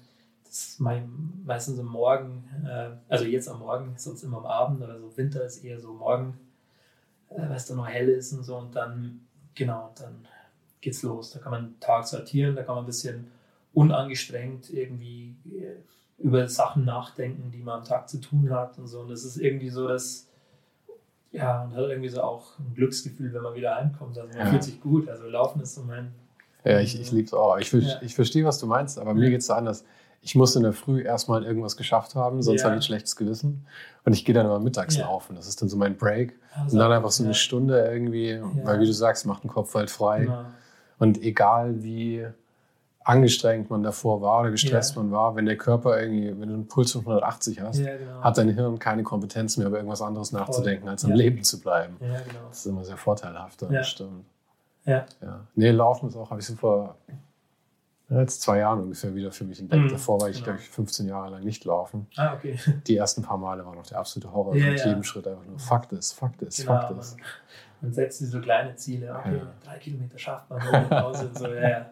[0.49, 1.11] das ist mein,
[1.45, 5.45] meistens am Morgen, äh, also jetzt am Morgen, sonst immer am Abend, aber so Winter
[5.45, 6.39] ist eher so morgen,
[7.31, 9.21] äh, weil es dann noch hell ist und so und dann,
[9.55, 10.27] genau, dann
[10.81, 11.33] geht's los.
[11.33, 13.31] Da kann man den Tag sortieren, da kann man ein bisschen
[13.75, 15.77] unangestrengt irgendwie äh,
[16.23, 19.01] über Sachen nachdenken, die man am Tag zu tun hat und so.
[19.01, 20.27] Und das ist irgendwie so, dass
[21.31, 24.17] ja, und hat irgendwie so auch ein Glücksgefühl, wenn man wieder heimkommt.
[24.19, 24.51] Also man Ja.
[24.51, 25.09] fühlt sich gut.
[25.09, 26.13] Also Laufen ist so mein.
[26.65, 27.57] Ja, ich, ich liebe es auch.
[27.59, 28.01] Ich, Ja.
[28.03, 29.31] ich verstehe, was du meinst, aber mir Ja.
[29.31, 29.85] geht es anders.
[30.29, 32.67] Ich muss in der Früh erstmal irgendwas geschafft haben, sonst Ja.
[32.67, 33.67] habe ich ein schlechtes Gewissen.
[34.05, 35.07] Und ich gehe dann immer mittags Ja.
[35.07, 35.35] laufen.
[35.37, 36.35] Das ist dann so mein Break.
[36.55, 39.75] Also, Und dann einfach so eine Stunde irgendwie, weil wie du sagst, macht den Kopf
[39.75, 40.29] halt frei.
[40.99, 42.27] Und egal wie
[43.05, 46.69] angestrengt man davor war oder gestresst man war, wenn der Körper irgendwie, wenn du einen
[46.69, 48.21] Puls von 180 hast, genau.
[48.21, 51.13] hat dein Hirn keine Kompetenz mehr, über irgendwas anderes nachzudenken, als am.
[51.13, 51.97] Leben zu bleiben.
[52.01, 52.49] ja, genau.
[52.51, 53.69] Das ist immer sehr vorteilhaft, Ja.
[53.69, 54.27] das stimmt.
[54.85, 55.07] Ja.
[55.23, 55.41] Ja.
[55.55, 57.15] Nee, Laufen ist auch, habe ich so vor ja,
[58.11, 59.85] jetzt zwei Jahren ungefähr wieder für mich entdeckt.
[59.85, 60.45] Mhm, Davor war ich, genau.
[60.47, 62.07] glaube ich, 15 Jahre lang nicht laufen.
[62.17, 62.59] Ah, okay.
[62.87, 64.57] Die ersten paar Male war noch der absolute Horror.
[64.57, 64.87] Ja, mit ja.
[64.89, 67.17] jedem Schritt einfach nur Fakt ist, Fakt ist, Genau, Fakt ist.
[67.81, 69.15] man setzt sich so kleine Ziele.
[69.15, 69.43] Okay, Ja.
[69.65, 71.47] drei Kilometer schafft man, Pause und so.
[71.49, 71.87] Ja, ja.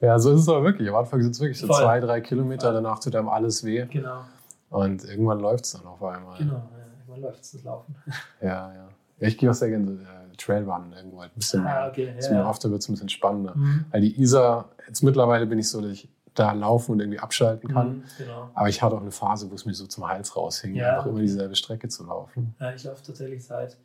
[0.00, 0.88] Ja, so ist es aber wirklich.
[0.88, 1.76] Am Anfang sind es wirklich so Voll.
[1.82, 3.86] zwei, drei Kilometer, danach tut einem alles weh.
[3.86, 4.22] Genau,
[4.70, 6.36] Und irgendwann läuft es dann auf einmal.
[6.38, 6.54] genau.
[6.54, 6.68] Ja.
[7.06, 7.94] Man läuft das Laufen.
[8.40, 8.74] Ja, ja.
[9.20, 9.98] ja ich gehe auch sehr gerne
[10.40, 11.82] so, Trailrunnen irgendwo halt ein bisschen mehr.
[11.84, 12.14] Ah, okay.
[12.18, 13.54] Ist Ja, mir oft, da wird es ein bisschen spannender.
[13.56, 13.84] Mhm.
[13.90, 17.68] Weil die Isar, jetzt mittlerweile bin ich so, dass ich da laufen und irgendwie abschalten
[17.72, 17.88] kann.
[17.98, 18.50] Mhm, Genau.
[18.54, 21.06] Aber ich hatte auch eine Phase, wo es mir so zum Hals raushing, Ja, einfach
[21.06, 22.54] immer dieselbe Strecke zu laufen.
[22.58, 23.76] Ja, ich laufe tatsächlich seit,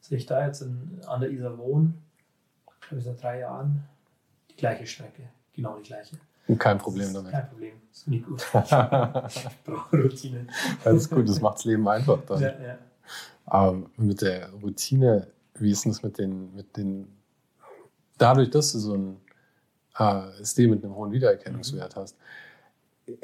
[0.00, 1.94] seit ich da jetzt in, an der Isar wohne,
[2.88, 3.84] glaube ich seit drei Jahren,
[4.50, 5.22] die gleiche Strecke.
[5.54, 6.16] Genau die gleiche.
[6.46, 7.32] Und kein Problem damit.
[7.32, 7.72] Kein Problem.
[7.88, 8.42] Das ist nie gut.
[8.52, 10.46] Ich brauche Routine.
[10.84, 12.40] Das ist gut, das macht das Leben einfach dann.
[12.42, 12.78] Ja, ja.
[13.46, 15.26] Aber mit der Routine,
[15.58, 17.06] wie ist denn das mit den, mit den,
[18.18, 19.16] dadurch, dass du so ein
[19.98, 22.16] äh, Stil mit einem hohen Wiedererkennungswert hast,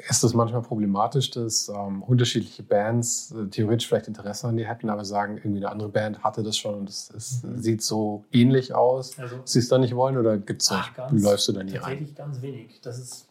[0.07, 4.89] ist das manchmal problematisch, dass ähm, unterschiedliche Bands äh, theoretisch vielleicht Interesse an dir hätten,
[4.91, 7.57] aber sagen, irgendwie eine andere Band hatte das schon und es, es Mhm.
[7.57, 11.23] sieht so ähnlich aus, Also, sie es dann nicht wollen oder gibt's Ach, solch, ganz-
[11.23, 11.79] läufst du da nie rein?
[11.81, 12.79] tatsächlich ganz wenig.
[12.81, 13.27] Das ist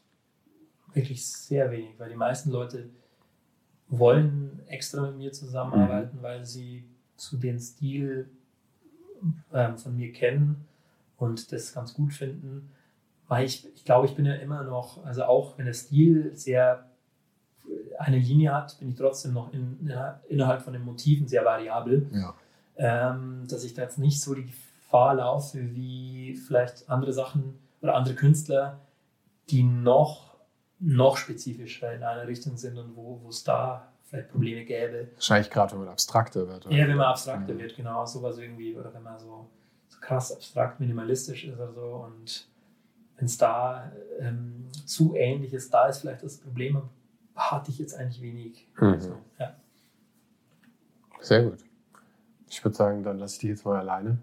[0.92, 2.90] wirklich sehr wenig, weil die meisten Leute
[3.88, 6.22] wollen extra mit mir zusammenarbeiten, Mhm.
[6.22, 6.84] weil sie
[7.16, 8.28] zu den Stil
[9.53, 10.66] ähm, von mir kennen
[11.18, 12.71] und das ganz gut finden.
[13.29, 16.87] Weil ich, ich glaube, ich bin ja immer noch, also auch wenn der Stil sehr
[17.99, 19.93] eine Linie hat, bin ich trotzdem noch in,
[20.29, 22.35] innerhalb von den Motiven sehr variabel Ja.
[22.77, 27.95] ähm, dass ich da jetzt nicht so die Gefahr laufe wie vielleicht andere Sachen oder
[27.95, 28.81] andere Künstler,
[29.51, 30.37] die noch,
[30.79, 35.09] noch spezifischer in einer Richtung sind und wo wo es da vielleicht Probleme gäbe.
[35.15, 36.67] Wahrscheinlich gerade, wenn man abstrakter wird.
[36.67, 36.75] oder?
[36.77, 37.59] Eher wenn man abstrakter Mhm.
[37.61, 39.49] wird, genau, sowas irgendwie, oder wenn man so,
[39.89, 42.49] so krass abstrakt minimalistisch ist oder so und
[43.17, 46.83] wenn es da ähm, zu ähnlich ist, da ist vielleicht das Problem,
[47.37, 48.67] hatte ich jetzt eigentlich wenig.
[48.81, 49.01] Mhm.
[49.01, 49.55] So, ja.
[51.21, 51.59] Sehr gut.
[52.49, 54.19] Ich würde sagen, dann lasse ich dich jetzt mal alleine.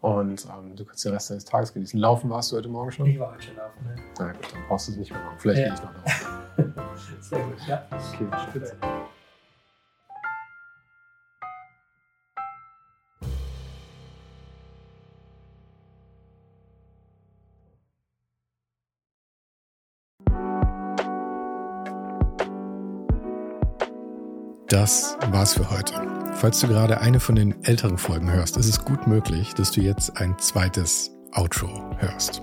[0.00, 1.98] Und ähm, du kannst den Rest deines Tages genießen.
[1.98, 3.06] Laufen warst du heute Morgen schon?
[3.08, 3.84] Ich war heute schon laufen.
[3.84, 3.96] Ne?
[4.20, 5.38] Na gut, dann brauchst du es nicht mehr machen.
[5.40, 5.66] Vielleicht Ja.
[5.66, 6.37] gehe ich noch drauf.
[7.20, 7.86] Sehr gut, ja.
[7.90, 8.76] Okay, spitze.
[24.68, 25.94] Das war's für heute.
[26.34, 29.80] Falls du gerade eine von den älteren Folgen hörst, ist es gut möglich, dass du
[29.80, 32.42] jetzt ein zweites Outro hörst.